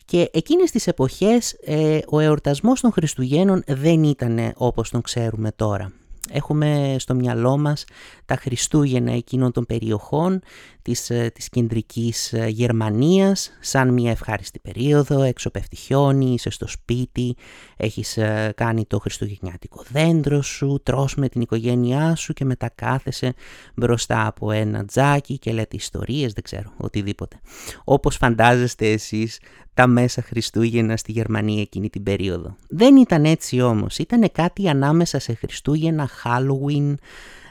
Και 0.04 0.30
εκείνες 0.32 0.70
τις 0.70 0.86
εποχές 0.86 1.52
ε, 1.52 1.98
ο 2.06 2.20
εορτασμός 2.20 2.80
των 2.80 2.92
Χριστουγέννων 2.92 3.62
δεν 3.66 4.02
ήταν 4.02 4.52
όπως 4.54 4.90
τον 4.90 5.00
ξέρουμε 5.00 5.52
τώρα. 5.56 5.92
Έχουμε 6.30 6.96
στο 6.98 7.14
μυαλό 7.14 7.58
μας 7.58 7.84
τα 8.24 8.36
Χριστούγεννα 8.36 9.12
εκείνων 9.12 9.52
των 9.52 9.66
περιοχών 9.66 10.40
της, 10.82 11.10
ε, 11.10 11.30
της 11.34 11.48
κεντρικής 11.48 12.32
ε, 12.32 12.46
Γερμανίας 12.46 13.50
σαν 13.60 13.92
μια 13.92 14.10
ευχάριστη 14.10 14.58
περίοδο, 14.58 15.22
έξω 15.22 15.50
πέφτει 15.50 15.76
χιόνι, 15.76 16.32
είσαι 16.32 16.50
στο 16.50 16.68
σπίτι, 16.68 17.36
έχεις 17.76 18.16
ε, 18.16 18.52
κάνει 18.56 18.84
το 18.84 18.98
χριστουγεννιάτικο 18.98 19.82
δέντρο 19.90 20.42
σου, 20.42 20.80
τρως 20.82 21.14
με 21.14 21.28
την 21.28 21.40
οικογένειά 21.40 22.14
σου 22.14 22.32
και 22.32 22.44
μετά 22.44 22.70
κάθεσαι 22.74 23.34
μπροστά 23.74 24.26
από 24.26 24.50
ένα 24.50 24.84
τζάκι 24.84 25.38
και 25.38 25.52
λέτε 25.52 25.76
ιστορίες, 25.76 26.32
δεν 26.32 26.42
ξέρω, 26.42 26.72
οτιδήποτε. 26.76 27.40
Όπως 27.84 28.16
φαντάζεστε 28.16 28.90
εσείς 28.90 29.38
τα 29.76 29.86
μέσα 29.86 30.22
Χριστούγεννα 30.22 30.96
στη 30.96 31.12
Γερμανία 31.12 31.60
εκείνη 31.60 31.90
την 31.90 32.02
περίοδο. 32.02 32.56
Δεν 32.68 32.96
ήταν 32.96 33.24
έτσι 33.24 33.60
όμως, 33.60 33.98
ήταν 33.98 34.30
κάτι 34.32 34.68
ανάμεσα 34.68 35.18
σε 35.18 35.34
Χριστούγεννα, 35.34 36.08
Halloween, 36.24 36.94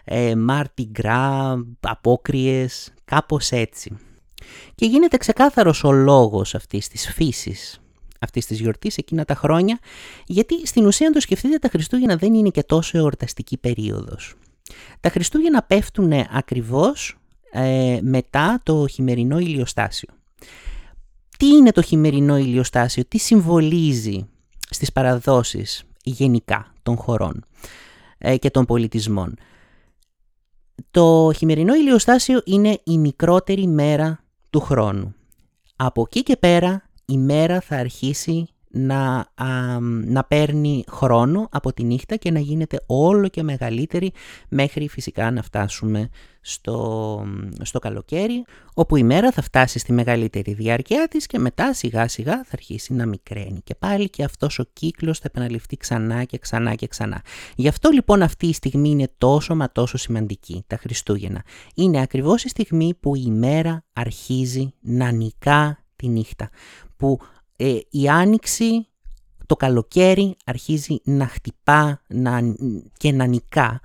ε, 0.03 0.33
Mardi 0.49 1.01
Gras, 1.01 1.63
απόκριες, 1.79 2.93
κάπως 3.05 3.51
έτσι. 3.51 3.97
Και 4.75 4.85
γίνεται 4.85 5.17
ξεκάθαρος 5.17 5.83
ο 5.83 5.91
λόγος 5.91 6.55
αυτής 6.55 6.87
της 6.87 7.11
φύσης 7.13 7.79
αυτής 8.19 8.45
της 8.45 8.59
γιορτής 8.59 8.97
εκείνα 8.97 9.25
τα 9.25 9.35
χρόνια, 9.35 9.79
γιατί 10.25 10.67
στην 10.67 10.85
ουσία, 10.85 11.07
αν 11.07 11.13
το 11.13 11.19
σκεφτείτε, 11.19 11.57
τα 11.57 11.69
Χριστούγεννα 11.69 12.15
δεν 12.15 12.33
είναι 12.33 12.49
και 12.49 12.63
τόσο 12.63 12.97
εορταστική 12.97 13.57
περίοδος. 13.57 14.35
Τα 14.99 15.09
Χριστούγεννα 15.09 15.63
πέφτουν 15.63 16.11
ακριβώς 16.31 17.17
ε, 17.51 17.99
μετά 18.01 18.59
το 18.63 18.87
χειμερινό 18.87 19.39
ηλιοστάσιο. 19.39 20.09
Τι 21.37 21.47
είναι 21.47 21.71
το 21.71 21.81
χειμερινό 21.81 22.37
ηλιοστάσιο, 22.37 23.05
τι 23.07 23.17
συμβολίζει 23.17 24.27
στις 24.69 24.91
παραδόσεις 24.91 25.83
γενικά 26.03 26.73
των 26.83 26.95
χωρών 26.95 27.45
ε, 28.17 28.37
και 28.37 28.49
των 28.49 28.65
πολιτισμών. 28.65 29.37
Το 30.91 31.31
χειμερινό 31.35 31.75
ηλιοστάσιο 31.75 32.41
είναι 32.45 32.79
η 32.83 32.97
μικρότερη 32.97 33.67
μέρα 33.67 34.23
του 34.49 34.59
χρόνου. 34.59 35.15
Από 35.75 36.01
εκεί 36.01 36.23
και 36.23 36.37
πέρα 36.37 36.89
η 37.05 37.17
μέρα 37.17 37.61
θα 37.61 37.75
αρχίσει 37.75 38.47
να, 38.75 39.27
να 40.05 40.23
παίρνει 40.23 40.83
χρόνο 40.89 41.47
από 41.51 41.73
τη 41.73 41.83
νύχτα 41.83 42.15
και 42.15 42.31
να 42.31 42.39
γίνεται 42.39 42.79
όλο 42.85 43.27
και 43.27 43.43
μεγαλύτερη 43.43 44.11
μέχρι 44.49 44.87
φυσικά 44.87 45.31
να 45.31 45.41
φτάσουμε 45.41 46.09
στο, 46.41 47.27
στο 47.61 47.79
καλοκαίρι 47.79 48.45
όπου 48.73 48.95
η 48.95 49.03
μέρα 49.03 49.31
θα 49.31 49.41
φτάσει 49.41 49.79
στη 49.79 49.93
μεγαλύτερη 49.93 50.53
διάρκεια 50.53 51.07
της 51.07 51.25
και 51.25 51.39
μετά 51.39 51.73
σιγά 51.73 52.07
σιγά 52.07 52.33
θα 52.33 52.49
αρχίσει 52.51 52.93
να 52.93 53.05
μικραίνει 53.05 53.61
και 53.63 53.75
πάλι 53.75 54.09
και 54.09 54.23
αυτός 54.23 54.59
ο 54.59 54.65
κύκλος 54.73 55.19
θα 55.19 55.25
επαναληφθεί 55.27 55.77
ξανά 55.77 56.23
και 56.23 56.37
ξανά 56.37 56.75
και 56.75 56.87
ξανά. 56.87 57.21
Γι' 57.55 57.67
αυτό 57.67 57.89
λοιπόν 57.89 58.21
αυτή 58.21 58.47
η 58.47 58.53
στιγμή 58.53 58.89
είναι 58.89 59.11
τόσο 59.17 59.55
μα 59.55 59.71
τόσο 59.71 59.97
σημαντική, 59.97 60.63
τα 60.67 60.77
Χριστούγεννα. 60.77 61.43
Είναι 61.75 62.01
ακριβώς 62.01 62.43
η 62.43 62.49
στιγμή 62.49 62.93
που 62.99 63.15
η 63.15 63.31
μέρα 63.31 63.83
αρχίζει 63.93 64.73
να 64.81 65.11
νικά 65.11 65.79
τη 65.95 66.07
νύχτα, 66.07 66.49
που 66.97 67.19
ε, 67.55 67.79
η 67.89 68.09
άνοιξη 68.09 68.87
το 69.45 69.55
καλοκαίρι 69.55 70.35
αρχίζει 70.45 70.97
να 71.03 71.27
χτυπά 71.27 72.01
να, 72.07 72.41
και 72.97 73.11
να 73.11 73.25
νικά 73.25 73.81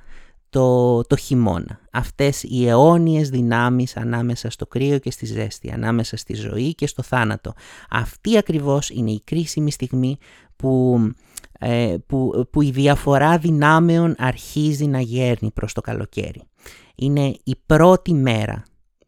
το, 0.51 1.01
το 1.03 1.17
χειμώνα. 1.17 1.81
Αυτές 1.93 2.43
οι 2.43 2.69
αιώνιες 2.69 3.29
δυνάμεις 3.29 3.97
ανάμεσα 3.97 4.51
στο 4.51 4.67
κρύο 4.67 4.99
και 4.99 5.11
στη 5.11 5.27
ζέστη, 5.27 5.71
ανάμεσα 5.71 6.17
στη 6.17 6.35
ζωή 6.35 6.75
και 6.75 6.87
στο 6.87 7.03
θάνατο. 7.03 7.53
Αυτή 7.91 8.39
ακριβώς 8.39 8.91
είναι 8.91 9.11
η 9.11 9.21
κρίσιμη 9.25 9.71
στιγμή 9.71 10.17
που, 10.57 11.01
ε, 11.59 11.97
που, 12.07 12.49
που 12.51 12.63
η 12.63 12.71
διαφορά 12.71 13.39
δυνάμεων 13.39 14.15
αρχίζει 14.19 14.87
να 14.87 15.01
γέρνει 15.01 15.51
προς 15.51 15.73
το 15.73 15.81
καλοκαίρι. 15.81 16.43
Είναι 16.95 17.37
η 17.45 17.57
πρώτη 17.67 18.15
μέρα 18.15 18.65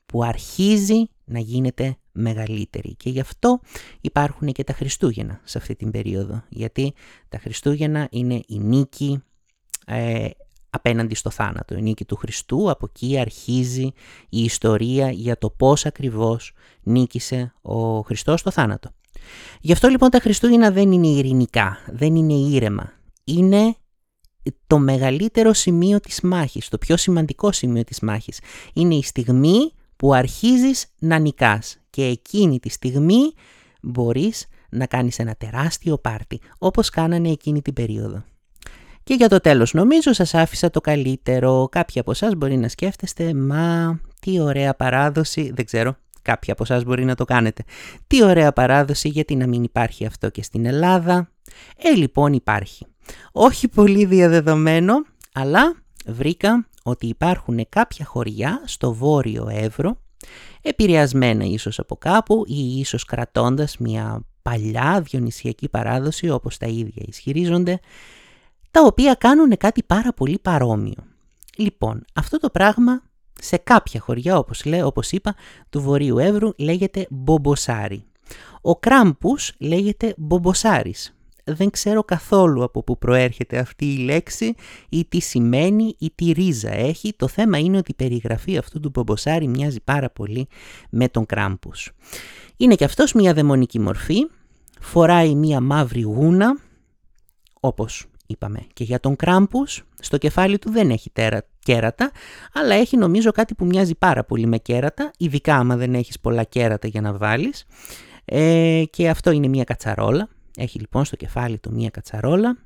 που 0.06 0.24
αρχίζει 0.24 1.08
να 1.24 1.38
γίνεται 1.38 1.96
μεγαλύτερη 2.12 2.94
και 2.94 3.10
γι' 3.10 3.20
αυτό 3.20 3.60
υπάρχουν 4.00 4.52
και 4.52 4.64
τα 4.64 4.72
Χριστούγεννα 4.72 5.40
σε 5.44 5.58
αυτή 5.58 5.76
την 5.76 5.90
περίοδο 5.90 6.42
γιατί 6.48 6.94
τα 7.28 7.38
Χριστούγεννα 7.38 8.08
είναι 8.10 8.42
η 8.46 8.58
νίκη 8.58 9.22
ε, 9.86 10.28
απέναντι 10.70 11.14
στο 11.14 11.30
θάνατο, 11.30 11.76
η 11.76 11.82
νίκη 11.82 12.04
του 12.04 12.16
Χριστού, 12.16 12.70
από 12.70 12.86
εκεί 12.94 13.18
αρχίζει 13.18 13.92
η 14.28 14.42
ιστορία 14.42 15.10
για 15.10 15.38
το 15.38 15.50
πώς 15.50 15.86
ακριβώς 15.86 16.52
νίκησε 16.82 17.52
ο 17.62 18.00
Χριστός 18.00 18.40
στο 18.40 18.50
θάνατο. 18.50 18.90
Γι' 19.60 19.72
αυτό 19.72 19.88
λοιπόν 19.88 20.10
τα 20.10 20.18
Χριστούγεννα 20.18 20.70
δεν 20.70 20.92
είναι 20.92 21.06
ειρηνικά, 21.06 21.78
δεν 21.92 22.14
είναι 22.14 22.32
ήρεμα, 22.32 22.92
είναι 23.24 23.76
το 24.66 24.78
μεγαλύτερο 24.78 25.52
σημείο 25.52 26.00
της 26.00 26.20
μάχης, 26.20 26.68
το 26.68 26.78
πιο 26.78 26.96
σημαντικό 26.96 27.52
σημείο 27.52 27.84
της 27.84 28.00
μάχης. 28.00 28.40
Είναι 28.72 28.94
η 28.94 29.02
στιγμή 29.02 29.72
που 30.02 30.14
αρχίζεις 30.14 30.86
να 30.98 31.18
νικάς 31.18 31.78
και 31.90 32.04
εκείνη 32.04 32.60
τη 32.60 32.68
στιγμή 32.68 33.32
μπορείς 33.82 34.46
να 34.70 34.86
κάνεις 34.86 35.18
ένα 35.18 35.34
τεράστιο 35.34 35.98
πάρτι, 35.98 36.40
όπως 36.58 36.90
κάνανε 36.90 37.28
εκείνη 37.28 37.62
την 37.62 37.72
περίοδο. 37.72 38.24
Και 39.02 39.14
για 39.14 39.28
το 39.28 39.40
τέλος 39.40 39.72
νομίζω 39.72 40.12
σας 40.12 40.34
άφησα 40.34 40.70
το 40.70 40.80
καλύτερο. 40.80 41.68
Κάποιοι 41.70 42.00
από 42.00 42.10
εσάς 42.10 42.34
μπορεί 42.34 42.56
να 42.56 42.68
σκέφτεστε, 42.68 43.34
μα 43.34 44.00
τι 44.20 44.40
ωραία 44.40 44.74
παράδοση, 44.74 45.52
δεν 45.54 45.64
ξέρω, 45.64 45.96
κάποιοι 46.22 46.52
από 46.52 46.62
εσάς 46.62 46.84
μπορεί 46.84 47.04
να 47.04 47.14
το 47.14 47.24
κάνετε. 47.24 47.64
Τι 48.06 48.24
ωραία 48.24 48.52
παράδοση 48.52 49.08
γιατί 49.08 49.36
να 49.36 49.46
μην 49.46 49.62
υπάρχει 49.62 50.06
αυτό 50.06 50.30
και 50.30 50.42
στην 50.42 50.66
Ελλάδα. 50.66 51.30
Ε, 51.76 51.90
λοιπόν 51.96 52.32
υπάρχει. 52.32 52.86
Όχι 53.32 53.68
πολύ 53.68 54.04
διαδεδομένο, 54.04 54.94
αλλά 55.32 55.74
βρήκα 56.06 56.66
ότι 56.82 57.06
υπάρχουν 57.06 57.66
κάποια 57.68 58.04
χωριά 58.04 58.62
στο 58.64 58.92
βόρειο 58.92 59.48
Εύρο, 59.50 60.00
επηρεασμένα 60.62 61.44
ίσως 61.44 61.78
από 61.78 61.96
κάπου 61.96 62.44
ή 62.46 62.78
ίσως 62.78 63.04
κρατώντας 63.04 63.76
μια 63.78 64.22
παλιά 64.42 65.00
διονυσιακή 65.00 65.68
παράδοση 65.68 66.30
όπως 66.30 66.58
τα 66.58 66.66
ίδια 66.66 67.02
ισχυρίζονται, 67.06 67.80
τα 68.70 68.82
οποία 68.84 69.14
κάνουν 69.14 69.56
κάτι 69.56 69.82
πάρα 69.82 70.12
πολύ 70.12 70.38
παρόμοιο. 70.38 71.04
Λοιπόν, 71.56 72.04
αυτό 72.14 72.38
το 72.38 72.50
πράγμα 72.50 73.02
σε 73.40 73.56
κάποια 73.56 74.00
χωριά, 74.00 74.38
όπως, 74.38 74.64
λέω, 74.64 74.86
όπως 74.86 75.12
είπα, 75.12 75.34
του 75.70 75.80
Βορείου 75.80 76.18
Εύρου 76.18 76.50
λέγεται 76.58 77.06
μπομποσάρι. 77.10 78.04
Ο 78.60 78.76
Κράμπους 78.76 79.52
λέγεται 79.58 80.14
μπομποσάρις. 80.16 81.14
Δεν 81.44 81.70
ξέρω 81.70 82.02
καθόλου 82.02 82.62
από 82.62 82.82
πού 82.82 82.98
προέρχεται 82.98 83.58
αυτή 83.58 83.84
η 83.92 83.96
λέξη 83.96 84.54
ή 84.88 85.04
τι 85.04 85.20
σημαίνει 85.20 85.94
ή 85.98 86.12
τι 86.14 86.32
ρίζα 86.32 86.72
έχει. 86.72 87.12
Το 87.16 87.28
θέμα 87.28 87.58
είναι 87.58 87.76
ότι 87.76 87.90
η 87.90 87.94
περιγραφή 87.94 88.56
αυτού 88.56 88.80
του 88.80 88.90
μπομποσάρι 88.90 89.48
μοιάζει 89.48 89.80
πάρα 89.80 90.10
πολύ 90.10 90.48
με 90.90 91.08
τον 91.08 91.26
Κράμπους. 91.26 91.90
Είναι 92.56 92.74
και 92.74 92.84
αυτός 92.84 93.12
μια 93.12 93.34
δαιμονική 93.34 93.80
μορφή, 93.80 94.26
φοράει 94.80 95.34
μια 95.34 95.60
μαύρη 95.60 96.00
γούνα, 96.00 96.58
όπως 97.60 98.06
είπαμε. 98.26 98.66
Και 98.72 98.84
για 98.84 99.00
τον 99.00 99.16
Κράμπους, 99.16 99.84
στο 100.00 100.18
κεφάλι 100.18 100.58
του 100.58 100.70
δεν 100.70 100.90
έχει 100.90 101.10
τέρα, 101.10 101.46
κέρατα, 101.58 102.10
αλλά 102.52 102.74
έχει 102.74 102.96
νομίζω 102.96 103.30
κάτι 103.30 103.54
που 103.54 103.64
μοιάζει 103.64 103.94
πάρα 103.94 104.24
πολύ 104.24 104.46
με 104.46 104.58
κέρατα, 104.58 105.10
ειδικά 105.18 105.56
άμα 105.56 105.76
δεν 105.76 105.94
έχεις 105.94 106.20
πολλά 106.20 106.44
κέρατα 106.44 106.88
για 106.88 107.00
να 107.00 107.12
βάλεις. 107.12 107.64
Ε, 108.24 108.82
και 108.90 109.08
αυτό 109.08 109.30
είναι 109.30 109.48
μια 109.48 109.64
κατσαρόλα. 109.64 110.28
Έχει 110.56 110.78
λοιπόν 110.78 111.04
στο 111.04 111.16
κεφάλι 111.16 111.58
του 111.58 111.72
μια 111.72 111.90
κατσαρόλα. 111.90 112.56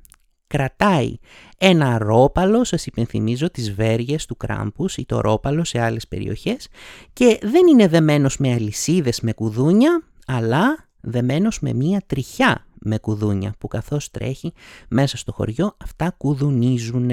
Κρατάει 0.47 1.17
ένα 1.59 1.99
ρόπαλο, 1.99 2.65
σας 2.65 2.87
υπενθυμίζω, 2.87 3.51
τις 3.51 3.73
βέργες 3.75 4.27
του 4.27 4.37
Κράμπους 4.37 4.97
ή 4.97 5.07
το 5.07 5.21
ρόπαλο 5.21 5.65
σε 5.65 5.81
άλλες 5.81 6.09
περιοχές 6.09 6.69
και 7.13 7.39
δεν 7.43 7.67
είναι 7.67 7.89
δεμένος 7.89 8.39
με 8.39 8.53
αλυσίδες 8.53 9.21
με 9.21 9.33
κουδούνια, 9.33 10.03
αλλά 10.27 10.89
δεμένος 11.01 11.61
με 11.61 11.73
μία 11.73 12.03
τριχιά 12.07 12.67
με 12.79 12.99
κουδούνια 12.99 13.55
που 13.59 13.69
καθώς 13.69 14.11
τρέχει 14.11 14.53
μέσα 14.89 15.17
στο 15.17 15.33
χωριό 15.33 15.77
αυτά 15.85 16.15
κουδουνίζουν. 16.17 17.11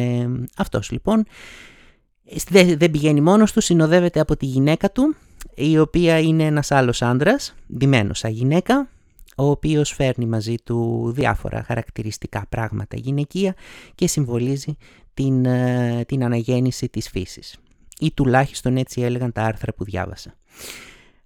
Αυτός 0.58 0.92
λοιπόν 0.92 1.26
δεν 2.76 2.92
πηγαίνει 2.92 3.22
μόνος 3.22 3.52
του, 3.52 3.62
συνοδεύεται 3.62 4.20
από 4.20 4.38
τη 4.38 4.46
γυναίκα 4.46 4.92
του 4.92 5.16
η 5.56 5.80
οποία 5.80 6.20
είναι 6.20 6.44
ένας 6.44 6.72
άλλος 6.72 7.02
άντρας, 7.02 7.56
ντυμένος 7.78 8.20
σαν 8.20 8.32
γυναίκα, 8.32 8.88
ο 9.38 9.50
οποίος 9.50 9.92
φέρνει 9.92 10.26
μαζί 10.26 10.56
του 10.64 11.12
διάφορα 11.16 11.64
χαρακτηριστικά 11.64 12.46
πράγματα 12.50 12.98
γυναικεία 12.98 13.56
και 13.96 14.08
συμβολίζει 14.08 14.78
την, 15.14 15.46
ε, 15.46 16.04
την 16.08 16.24
αναγέννηση 16.24 16.90
της 16.90 17.10
φύσης. 17.10 17.58
Ή 18.00 18.12
τουλάχιστον 18.12 18.78
έτσι 18.78 19.02
έλεγαν 19.02 19.32
τα 19.32 19.42
άρθρα 19.42 19.74
που 19.74 19.84
διάβασα. 19.84 20.34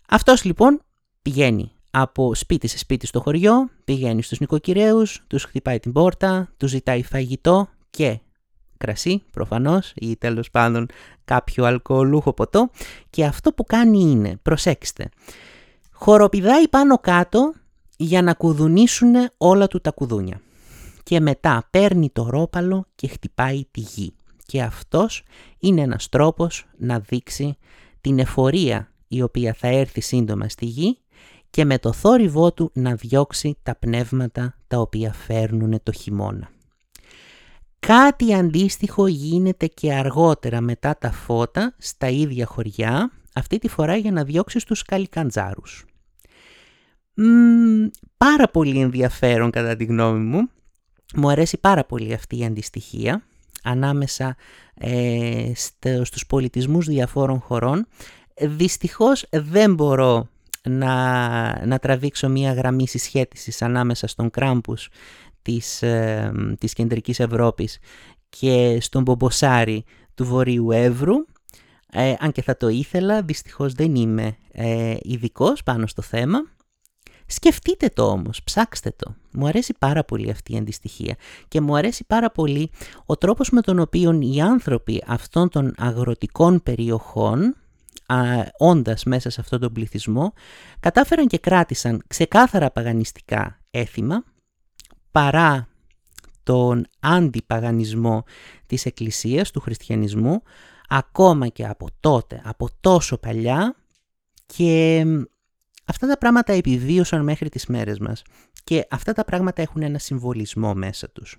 Αυτός 0.09 0.43
λοιπόν 0.43 0.81
πηγαίνει 1.21 1.71
από 1.91 2.35
σπίτι 2.35 2.67
σε 2.67 2.77
σπίτι 2.77 3.07
στο 3.07 3.19
χωριό, 3.19 3.69
πηγαίνει 3.83 4.21
στους 4.21 4.39
νοικοκυρέους, 4.39 5.23
τους 5.27 5.43
χτυπάει 5.43 5.79
την 5.79 5.91
πόρτα, 5.91 6.53
τους 6.57 6.69
ζητάει 6.69 7.03
φαγητό 7.03 7.69
και 7.89 8.19
κρασί 8.77 9.23
προφανώς 9.31 9.91
ή 9.95 10.17
τέλος 10.17 10.51
πάντων 10.51 10.85
κάποιο 11.25 11.65
αλκοολούχο 11.65 12.33
ποτό 12.33 12.69
και 13.09 13.25
αυτό 13.25 13.51
που 13.51 13.63
κάνει 13.63 13.99
είναι, 13.99 14.39
προσέξτε, 14.41 15.09
χοροπηδάει 15.91 16.67
πάνω 16.67 16.97
κάτω 16.97 17.53
για 17.97 18.21
να 18.21 18.33
κουδουνίσουν 18.33 19.13
όλα 19.37 19.67
του 19.67 19.81
τα 19.81 19.91
κουδούνια 19.91 20.41
και 21.03 21.19
μετά 21.19 21.67
παίρνει 21.69 22.09
το 22.09 22.29
ρόπαλο 22.29 22.85
και 22.95 23.07
χτυπάει 23.07 23.65
τη 23.71 23.79
γη 23.79 24.13
και 24.45 24.61
αυτός 24.61 25.23
είναι 25.59 25.81
ένας 25.81 26.09
τρόπος 26.09 26.65
να 26.77 26.99
δείξει 26.99 27.57
την 28.01 28.19
εφορία 28.19 28.91
η 29.07 29.21
οποία 29.21 29.53
θα 29.53 29.67
έρθει 29.67 30.01
σύντομα 30.01 30.49
στη 30.49 30.65
γη 30.65 30.97
και 31.49 31.65
με 31.65 31.79
το 31.79 31.91
θόρυβό 31.91 32.53
του 32.53 32.71
να 32.73 32.95
διώξει 32.95 33.57
τα 33.63 33.75
πνεύματα 33.75 34.55
τα 34.67 34.79
οποία 34.79 35.13
φέρνουν 35.13 35.79
το 35.83 35.91
χειμώνα. 35.91 36.49
Κάτι 37.79 38.33
αντίστοιχο 38.33 39.07
γίνεται 39.07 39.67
και 39.67 39.93
αργότερα 39.93 40.61
μετά 40.61 40.97
τα 40.97 41.11
φώτα 41.11 41.75
στα 41.77 42.07
ίδια 42.07 42.45
χωριά, 42.45 43.11
αυτή 43.33 43.57
τη 43.57 43.67
φορά 43.67 43.95
για 43.95 44.11
να 44.11 44.23
διώξει 44.23 44.65
τους 44.65 44.83
καλικαντζάρους. 44.83 45.85
Πάρα 48.17 48.47
πολύ 48.47 48.79
ενδιαφέρον 48.79 49.51
κατά 49.51 49.75
τη 49.75 49.85
γνώμη 49.85 50.23
μου. 50.23 50.49
Μου 51.15 51.29
αρέσει 51.29 51.57
πάρα 51.57 51.83
πολύ 51.83 52.13
αυτή 52.13 52.37
η 52.37 52.45
αντιστοιχία 52.45 53.23
ανάμεσα 53.63 54.35
ε, 54.73 55.51
στους 56.03 56.25
πολιτισμούς 56.25 56.85
διαφόρων 56.85 57.39
χωρών. 57.39 57.87
Δυστυχώς 58.41 59.25
δεν 59.31 59.73
μπορώ 59.73 60.27
να, 60.63 61.65
να 61.65 61.79
τραβήξω 61.79 62.29
μία 62.29 62.53
γραμμή 62.53 62.87
συσχέτισης 62.87 63.61
ανάμεσα 63.61 64.07
στον 64.07 64.29
Κράμπους 64.29 64.89
της, 65.41 65.81
ε, 65.81 66.31
της 66.59 66.73
κεντρικής 66.73 67.19
Ευρώπης 67.19 67.79
και 68.29 68.77
στον 68.81 69.01
Μπομποσάρι 69.01 69.83
του 70.15 70.25
Βορείου 70.25 70.71
Εύρου. 70.71 71.15
Ε, 71.91 72.13
αν 72.19 72.31
και 72.31 72.41
θα 72.41 72.57
το 72.57 72.67
ήθελα, 72.67 73.21
δυστυχώς 73.21 73.73
δεν 73.73 73.95
είμαι 73.95 74.35
ε, 74.51 74.95
ειδικός 75.01 75.63
πάνω 75.63 75.87
στο 75.87 76.01
θέμα. 76.01 76.39
Σκεφτείτε 77.27 77.89
το 77.89 78.11
όμως, 78.11 78.43
ψάξτε 78.43 78.93
το. 78.95 79.15
Μου 79.31 79.47
αρέσει 79.47 79.75
πάρα 79.79 80.03
πολύ 80.03 80.29
αυτή 80.29 80.53
η 80.53 80.57
αντιστοιχία 80.57 81.15
και 81.47 81.61
μου 81.61 81.75
αρέσει 81.75 82.05
πάρα 82.07 82.31
πολύ 82.31 82.71
ο 83.05 83.17
τρόπος 83.17 83.49
με 83.49 83.61
τον 83.61 83.79
οποίο 83.79 84.19
οι 84.21 84.41
άνθρωποι 84.41 85.03
αυτών 85.07 85.49
των 85.49 85.73
αγροτικών 85.77 86.63
περιοχών 86.63 87.55
όντας 88.57 89.03
μέσα 89.03 89.29
σε 89.29 89.41
αυτόν 89.41 89.59
τον 89.59 89.73
πληθυσμό, 89.73 90.33
κατάφεραν 90.79 91.27
και 91.27 91.37
κράτησαν 91.37 92.03
ξεκάθαρα 92.07 92.71
παγανιστικά 92.71 93.59
έθιμα, 93.71 94.23
παρά 95.11 95.67
τον 96.43 96.85
αντιπαγανισμό 96.99 98.23
της 98.65 98.85
Εκκλησίας, 98.85 99.51
του 99.51 99.59
χριστιανισμού, 99.59 100.41
ακόμα 100.89 101.47
και 101.47 101.65
από 101.65 101.87
τότε, 101.99 102.41
από 102.45 102.67
τόσο 102.81 103.17
παλιά 103.17 103.75
και 104.45 105.05
αυτά 105.87 106.07
τα 106.07 106.17
πράγματα 106.17 106.53
επιβίωσαν 106.53 107.23
μέχρι 107.23 107.49
τις 107.49 107.65
μέρες 107.65 107.99
μας 107.99 108.21
και 108.63 108.87
αυτά 108.89 109.13
τα 109.13 109.25
πράγματα 109.25 109.61
έχουν 109.61 109.81
ένα 109.81 109.97
συμβολισμό 109.97 110.73
μέσα 110.73 111.09
τους. 111.09 111.37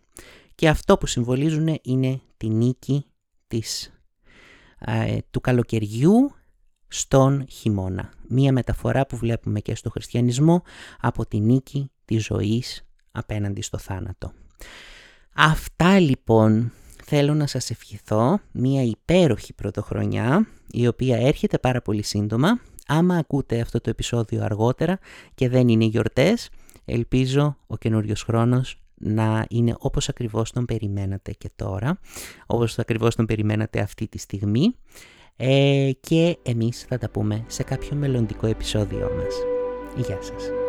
Και 0.54 0.68
αυτό 0.68 0.98
που 0.98 1.06
συμβολίζουν 1.06 1.78
είναι 1.82 2.20
τη 2.36 2.48
νίκη 2.48 3.06
της, 3.46 3.92
του 5.30 5.40
καλοκαιριού 5.40 6.32
στον 6.88 7.44
χειμώνα. 7.48 8.12
Μία 8.28 8.52
μεταφορά 8.52 9.06
που 9.06 9.16
βλέπουμε 9.16 9.60
και 9.60 9.74
στο 9.74 9.90
χριστιανισμό 9.90 10.62
από 11.00 11.26
τη 11.26 11.40
νίκη 11.40 11.90
της 12.04 12.24
ζωής 12.24 12.86
απέναντι 13.12 13.62
στο 13.62 13.78
θάνατο. 13.78 14.32
Αυτά 15.34 15.98
λοιπόν 15.98 16.72
θέλω 17.04 17.34
να 17.34 17.46
σας 17.46 17.70
ευχηθώ 17.70 18.40
μια 18.52 18.82
υπέροχη 18.82 19.52
πρωτοχρονιά 19.52 20.46
η 20.70 20.86
οποία 20.86 21.16
έρχεται 21.16 21.58
πάρα 21.58 21.82
πολύ 21.82 22.02
σύντομα. 22.02 22.60
Άμα 22.90 23.16
ακούτε 23.16 23.60
αυτό 23.60 23.80
το 23.80 23.90
επεισόδιο 23.90 24.44
αργότερα 24.44 24.98
και 25.34 25.48
δεν 25.48 25.68
είναι 25.68 25.84
γιορτές, 25.84 26.50
ελπίζω 26.84 27.56
ο 27.66 27.76
καινούριος 27.76 28.22
χρόνος 28.22 28.82
να 28.94 29.46
είναι 29.48 29.74
όπως 29.78 30.08
ακριβώς 30.08 30.52
τον 30.52 30.64
περιμένατε 30.64 31.32
και 31.32 31.50
τώρα, 31.56 32.00
όπως 32.46 32.78
ακριβώς 32.78 33.14
τον 33.14 33.26
περιμένατε 33.26 33.80
αυτή 33.80 34.08
τη 34.08 34.18
στιγμή 34.18 34.74
ε, 35.36 35.90
και 36.00 36.38
εμείς 36.42 36.84
θα 36.88 36.98
τα 36.98 37.10
πούμε 37.10 37.44
σε 37.46 37.62
κάποιο 37.62 37.96
μελλοντικό 37.96 38.46
επεισόδιο 38.46 39.10
μας. 39.16 39.34
Γεια 40.06 40.18
σας. 40.22 40.67